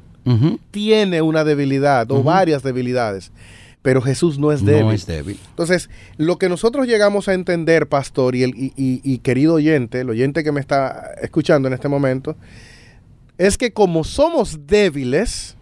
Tiene 0.70 1.22
una 1.22 1.42
debilidad 1.42 2.11
o 2.11 2.22
varias 2.22 2.62
debilidades. 2.62 3.33
Pero 3.81 4.03
Jesús 4.03 4.38
no 4.38 4.53
es 4.53 4.62
débil. 4.62 4.85
No 4.85 4.92
es 4.92 5.07
débil. 5.07 5.38
Entonces, 5.48 5.88
lo 6.18 6.37
que 6.37 6.51
nosotros 6.51 6.87
llegamos 6.87 7.29
a 7.29 7.35
entender, 7.35 7.88
pastor 7.88 8.35
y, 8.35 8.42
el, 8.42 8.53
y 8.77 9.18
querido 9.18 9.55
oyente, 9.55 10.01
el 10.01 10.11
oyente 10.11 10.44
que 10.44 10.53
me 10.53 10.61
está 10.61 11.14
escuchando 11.22 11.68
en 11.68 11.74
este 11.74 11.88
momento, 11.88 12.37
es 13.38 13.57
que 13.57 13.72
como 13.72 14.05
somos 14.05 14.66
débiles, 14.66 15.57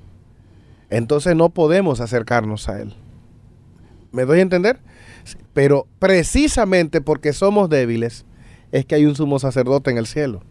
entonces 0.90 1.36
no 1.36 1.50
podemos 1.50 2.00
acercarnos 2.00 2.68
a 2.68 2.80
Él. 2.80 2.94
¿Me 4.12 4.24
doy 4.24 4.38
a 4.38 4.42
entender? 4.42 4.78
Pero 5.52 5.86
precisamente 5.98 7.00
porque 7.00 7.32
somos 7.32 7.68
débiles, 7.68 8.24
es 8.72 8.84
que 8.84 8.94
hay 8.94 9.06
un 9.06 9.14
sumo 9.14 9.38
sacerdote 9.38 9.90
en 9.90 9.98
el 9.98 10.06
cielo, 10.06 10.42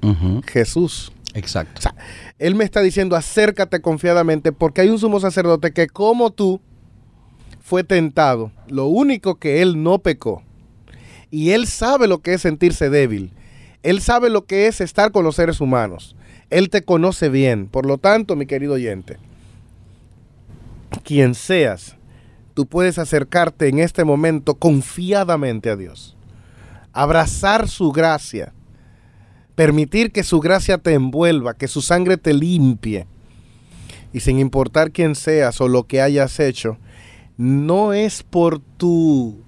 Jesús. 0.47 1.11
Exacto. 1.33 1.89
él 2.39 2.55
me 2.55 2.63
está 2.63 2.81
diciendo, 2.81 3.17
acércate 3.17 3.81
confiadamente 3.81 4.53
porque 4.53 4.81
hay 4.81 4.89
un 4.89 4.99
sumo 4.99 5.19
sacerdote 5.19 5.73
que 5.73 5.87
como 5.87 6.31
tú 6.31 6.61
fue 7.65 7.83
tentado. 7.83 8.51
Lo 8.67 8.85
único 8.85 9.35
que 9.35 9.63
él 9.63 9.81
no 9.81 9.97
pecó. 9.97 10.43
Y 11.31 11.49
él 11.49 11.65
sabe 11.65 12.07
lo 12.07 12.19
que 12.19 12.35
es 12.35 12.41
sentirse 12.41 12.91
débil. 12.91 13.31
Él 13.81 14.01
sabe 14.01 14.29
lo 14.29 14.45
que 14.45 14.67
es 14.67 14.81
estar 14.81 15.11
con 15.11 15.25
los 15.25 15.35
seres 15.35 15.59
humanos. 15.59 16.15
Él 16.51 16.69
te 16.69 16.83
conoce 16.83 17.27
bien. 17.27 17.67
Por 17.67 17.87
lo 17.87 17.97
tanto, 17.97 18.35
mi 18.35 18.45
querido 18.45 18.73
oyente, 18.73 19.17
quien 21.03 21.33
seas, 21.33 21.97
tú 22.53 22.67
puedes 22.67 22.99
acercarte 22.99 23.67
en 23.67 23.79
este 23.79 24.03
momento 24.03 24.55
confiadamente 24.55 25.71
a 25.71 25.75
Dios 25.75 26.14
abrazar 26.95 27.67
su 27.67 27.91
gracia, 27.91 28.53
permitir 29.53 30.13
que 30.13 30.23
su 30.23 30.39
gracia 30.39 30.77
te 30.77 30.93
envuelva, 30.93 31.53
que 31.53 31.67
su 31.67 31.81
sangre 31.81 32.15
te 32.15 32.33
limpie. 32.33 33.05
Y 34.13 34.21
sin 34.21 34.39
importar 34.39 34.91
quién 34.91 35.13
seas 35.13 35.59
o 35.59 35.67
lo 35.67 35.83
que 35.83 36.01
hayas 36.01 36.39
hecho, 36.39 36.77
no 37.37 37.93
es 37.93 38.23
por 38.23 38.59
tu 38.59 39.43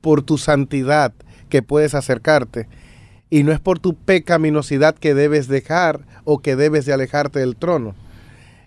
por 0.00 0.22
tu 0.22 0.38
santidad 0.38 1.12
que 1.48 1.62
puedes 1.62 1.94
acercarte 1.94 2.68
y 3.30 3.42
no 3.42 3.52
es 3.52 3.58
por 3.58 3.80
tu 3.80 3.96
pecaminosidad 3.96 4.94
que 4.94 5.14
debes 5.14 5.48
dejar 5.48 6.06
o 6.24 6.38
que 6.38 6.56
debes 6.56 6.84
de 6.84 6.92
alejarte 6.92 7.40
del 7.40 7.56
trono. 7.56 7.96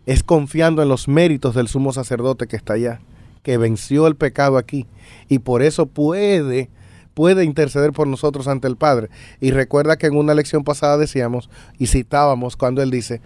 Es 0.05 0.23
confiando 0.23 0.81
en 0.81 0.89
los 0.89 1.07
méritos 1.07 1.55
del 1.55 1.67
sumo 1.69 1.93
sacerdote 1.93 2.47
que 2.47 2.55
está 2.57 2.73
allá, 2.73 2.99
que 3.43 3.57
venció 3.57 4.07
el 4.07 4.15
pecado 4.17 4.57
aquí 4.57 4.87
y 5.29 5.39
por 5.39 5.61
eso 5.61 5.85
puede 5.85 6.69
puede 7.17 7.43
interceder 7.43 7.93
por 7.93 8.05
nosotros 8.05 8.47
ante 8.47 8.67
el 8.67 8.75
Padre. 8.75 9.09
Y 9.41 9.49
recuerda 9.49 9.97
que 9.97 10.05
en 10.05 10.15
una 10.15 10.35
lección 10.35 10.63
pasada 10.63 10.97
decíamos 10.97 11.49
y 11.79 11.87
citábamos 11.87 12.55
cuando 12.55 12.83
Él 12.83 12.91
dice 12.91 13.21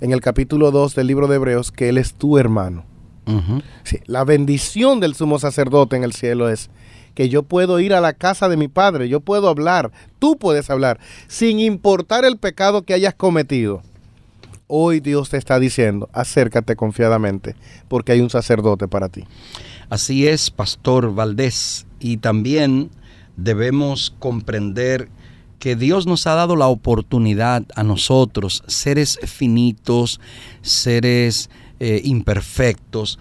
en 0.00 0.12
el 0.12 0.20
capítulo 0.20 0.70
2 0.70 0.94
del 0.94 1.08
libro 1.08 1.26
de 1.26 1.34
Hebreos 1.34 1.72
que 1.72 1.88
Él 1.88 1.98
es 1.98 2.14
tu 2.14 2.38
hermano. 2.38 2.84
la 4.06 4.22
bendición 4.22 5.00
del 5.00 5.16
sumo 5.16 5.40
sacerdote 5.40 5.96
en 5.96 6.04
el 6.04 6.12
cielo 6.12 6.48
es 6.48 6.70
que 7.16 7.28
yo 7.28 7.42
puedo 7.42 7.80
ir 7.80 7.94
a 7.94 8.00
la 8.00 8.12
casa 8.12 8.48
de 8.48 8.56
mi 8.56 8.68
Padre, 8.68 9.08
yo 9.08 9.18
puedo 9.18 9.48
hablar, 9.48 9.90
tú 10.20 10.36
puedes 10.36 10.70
hablar, 10.70 11.00
sin 11.26 11.58
importar 11.58 12.24
el 12.24 12.36
pecado 12.36 12.82
que 12.82 12.94
hayas 12.94 13.14
cometido. 13.14 13.82
Hoy 14.68 15.00
Dios 15.00 15.30
te 15.30 15.36
está 15.36 15.58
diciendo, 15.58 16.08
acércate 16.12 16.76
confiadamente, 16.76 17.56
porque 17.88 18.12
hay 18.12 18.20
un 18.20 18.30
sacerdote 18.30 18.86
para 18.86 19.08
ti. 19.08 19.24
Así 19.90 20.28
es, 20.28 20.48
Pastor 20.52 21.12
Valdés. 21.12 21.86
Y 21.98 22.18
también 22.18 22.90
debemos 23.36 24.14
comprender 24.18 25.08
que 25.58 25.76
Dios 25.76 26.06
nos 26.06 26.26
ha 26.26 26.34
dado 26.34 26.56
la 26.56 26.66
oportunidad 26.66 27.64
a 27.76 27.84
nosotros, 27.84 28.64
seres 28.66 29.18
finitos, 29.24 30.20
seres 30.60 31.50
eh, 31.78 32.00
imperfectos, 32.04 33.18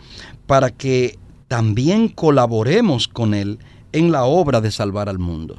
para 0.48 0.72
que 0.72 1.20
también 1.48 2.08
colaboremos 2.08 3.08
con 3.08 3.34
Él 3.34 3.60
en 3.92 4.12
la 4.12 4.24
obra 4.24 4.62
de 4.62 4.72
salvar 4.72 5.08
al 5.08 5.20
mundo. 5.20 5.58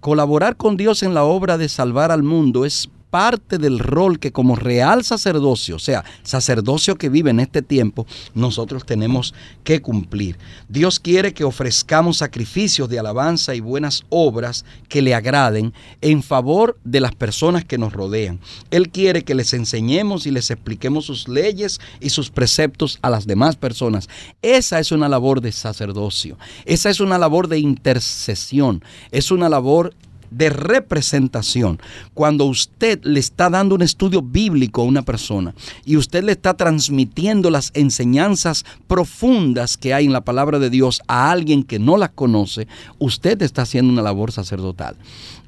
Colaborar 0.00 0.56
con 0.56 0.76
Dios 0.76 1.02
en 1.02 1.14
la 1.14 1.24
obra 1.24 1.58
de 1.58 1.68
salvar 1.68 2.12
al 2.12 2.22
mundo 2.22 2.64
es 2.64 2.90
parte 3.10 3.58
del 3.58 3.78
rol 3.78 4.18
que 4.18 4.32
como 4.32 4.56
real 4.56 5.04
sacerdocio, 5.04 5.76
o 5.76 5.78
sea, 5.78 6.04
sacerdocio 6.22 6.96
que 6.96 7.08
vive 7.08 7.30
en 7.30 7.40
este 7.40 7.62
tiempo, 7.62 8.06
nosotros 8.34 8.84
tenemos 8.84 9.34
que 9.64 9.80
cumplir. 9.80 10.38
Dios 10.68 11.00
quiere 11.00 11.32
que 11.32 11.44
ofrezcamos 11.44 12.18
sacrificios 12.18 12.88
de 12.88 12.98
alabanza 12.98 13.54
y 13.54 13.60
buenas 13.60 14.04
obras 14.08 14.64
que 14.88 15.02
le 15.02 15.14
agraden 15.14 15.72
en 16.00 16.22
favor 16.22 16.78
de 16.84 17.00
las 17.00 17.14
personas 17.14 17.64
que 17.64 17.78
nos 17.78 17.92
rodean. 17.92 18.40
Él 18.70 18.90
quiere 18.90 19.24
que 19.24 19.34
les 19.34 19.52
enseñemos 19.52 20.26
y 20.26 20.30
les 20.30 20.50
expliquemos 20.50 21.06
sus 21.06 21.28
leyes 21.28 21.80
y 22.00 22.10
sus 22.10 22.30
preceptos 22.30 22.98
a 23.02 23.10
las 23.10 23.26
demás 23.26 23.56
personas. 23.56 24.08
Esa 24.42 24.78
es 24.78 24.92
una 24.92 25.08
labor 25.08 25.40
de 25.40 25.52
sacerdocio. 25.52 26.38
Esa 26.64 26.90
es 26.90 27.00
una 27.00 27.18
labor 27.18 27.48
de 27.48 27.58
intercesión. 27.58 28.82
Es 29.10 29.30
una 29.30 29.48
labor 29.48 29.94
de 30.30 30.50
representación. 30.50 31.80
Cuando 32.14 32.44
usted 32.44 33.00
le 33.04 33.20
está 33.20 33.50
dando 33.50 33.74
un 33.74 33.82
estudio 33.82 34.22
bíblico 34.22 34.82
a 34.82 34.84
una 34.84 35.02
persona 35.02 35.54
y 35.84 35.96
usted 35.96 36.24
le 36.24 36.32
está 36.32 36.54
transmitiendo 36.54 37.50
las 37.50 37.70
enseñanzas 37.74 38.64
profundas 38.86 39.76
que 39.76 39.94
hay 39.94 40.06
en 40.06 40.12
la 40.12 40.24
palabra 40.24 40.58
de 40.58 40.70
Dios 40.70 41.02
a 41.08 41.30
alguien 41.30 41.62
que 41.62 41.78
no 41.78 41.96
las 41.96 42.10
conoce, 42.10 42.68
usted 42.98 43.40
está 43.42 43.62
haciendo 43.62 43.92
una 43.92 44.02
labor 44.02 44.32
sacerdotal. 44.32 44.96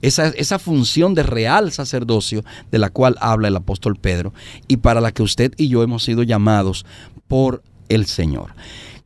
Esa, 0.03 0.29
esa 0.29 0.59
función 0.59 1.15
de 1.15 1.23
real 1.23 1.73
sacerdocio 1.73 2.45
de 2.71 2.79
la 2.79 2.91
cual 2.91 3.17
habla 3.21 3.49
el 3.49 3.57
apóstol 3.57 3.97
Pedro 3.97 4.33
y 4.69 4.79
para 4.79 5.01
la 5.01 5.13
que 5.13 5.23
usted 5.23 5.53
y 5.57 5.69
yo 5.69 5.83
hemos 5.83 6.05
sido 6.05 6.23
llamados 6.23 6.87
por 7.29 7.63
el 7.89 8.07
Señor. 8.07 8.55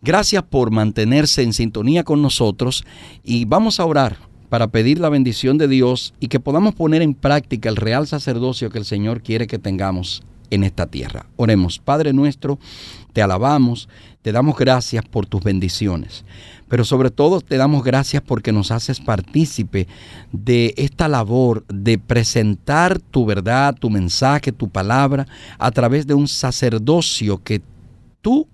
Gracias 0.02 0.42
por 0.42 0.70
mantenerse 0.70 1.42
en 1.42 1.54
sintonía 1.54 2.04
con 2.04 2.20
nosotros 2.20 2.84
y 3.22 3.46
vamos 3.46 3.80
a 3.80 3.87
orar 3.87 4.18
para 4.55 4.69
pedir 4.69 5.01
la 5.01 5.09
bendición 5.09 5.59
de 5.59 5.67
Dios 5.67 6.14
y 6.21 6.29
que 6.29 6.38
podamos 6.38 6.77
poner 6.77 7.03
en 7.03 7.14
práctica 7.14 7.69
el 7.69 7.75
real 7.75 8.07
sacerdocio 8.07 8.71
que 8.71 8.79
el 8.79 8.85
Señor 8.85 9.21
quiere 9.21 9.49
que 9.49 9.59
tengamos 9.59 10.23
en 10.51 10.62
esta 10.62 10.87
tierra. 10.87 11.27
Oremos, 11.35 11.81
Padre 11.81 12.12
nuestro, 12.12 12.61
te 13.12 13.21
alabamos, 13.21 13.88
te 14.23 14.31
damos 14.31 14.57
gracias 14.57 15.05
por 15.07 15.27
tus 15.27 15.43
bendiciones, 15.43 16.25
pero 16.69 16.85
sobre 16.85 17.11
todo 17.11 17.40
te 17.40 17.57
damos 17.57 17.83
gracias 17.83 18.23
porque 18.23 18.53
nos 18.53 18.71
haces 18.71 19.01
partícipe 19.01 19.88
de 20.31 20.73
esta 20.77 21.09
labor 21.09 21.64
de 21.67 21.99
presentar 21.99 23.01
tu 23.01 23.27
verdad, 23.27 23.75
tu 23.75 23.90
mensaje, 23.90 24.53
tu 24.53 24.69
palabra 24.69 25.27
a 25.59 25.73
través 25.73 26.07
de 26.07 26.14
un 26.14 26.29
sacerdocio 26.29 27.43
que 27.43 27.61
tú, 28.23 28.47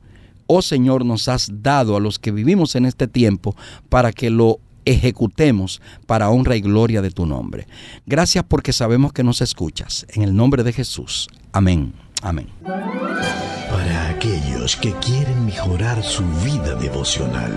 oh 0.47 0.63
Señor, 0.63 1.05
nos 1.05 1.29
has 1.29 1.51
dado 1.63 1.95
a 1.95 2.01
los 2.01 2.19
que 2.19 2.33
vivimos 2.33 2.75
en 2.75 2.87
este 2.87 3.07
tiempo 3.07 3.55
para 3.91 4.13
que 4.13 4.31
lo 4.31 4.61
ejecutemos 4.85 5.81
para 6.07 6.31
honra 6.31 6.57
y 6.57 6.61
gloria 6.61 7.03
de 7.03 7.11
tu 7.11 7.27
nombre. 7.27 7.67
Gracias 8.07 8.45
porque 8.47 8.73
sabemos 8.73 9.13
que 9.13 9.23
nos 9.23 9.41
escuchas. 9.41 10.07
En 10.11 10.23
el 10.23 10.35
nombre 10.35 10.63
de 10.63 10.73
Jesús. 10.73 11.29
Amén. 11.53 11.93
Amén. 12.23 12.49
Para 12.65 14.11
aquellos 14.11 14.77
que 14.77 14.93
quieren 14.95 15.47
mejorar 15.47 16.03
su 16.03 16.25
vida 16.45 16.75
devocional, 16.75 17.53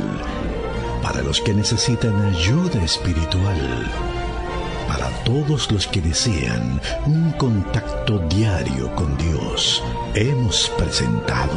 para 1.01 1.21
los 1.21 1.41
que 1.41 1.53
necesitan 1.53 2.15
ayuda 2.33 2.81
espiritual, 2.83 3.91
para 4.87 5.09
todos 5.23 5.71
los 5.71 5.87
que 5.87 6.01
desean 6.01 6.79
un 7.05 7.31
contacto 7.33 8.19
diario 8.29 8.93
con 8.95 9.17
Dios, 9.17 9.83
hemos 10.15 10.71
presentado 10.77 11.53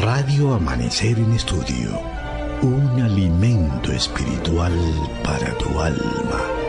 Radio 0.00 0.54
Amanecer 0.54 1.18
en 1.18 1.32
Estudio 1.34 2.17
un 2.62 3.00
alimento 3.00 3.92
espiritual 3.92 4.72
para 5.22 5.56
tu 5.58 5.80
alma. 5.80 6.67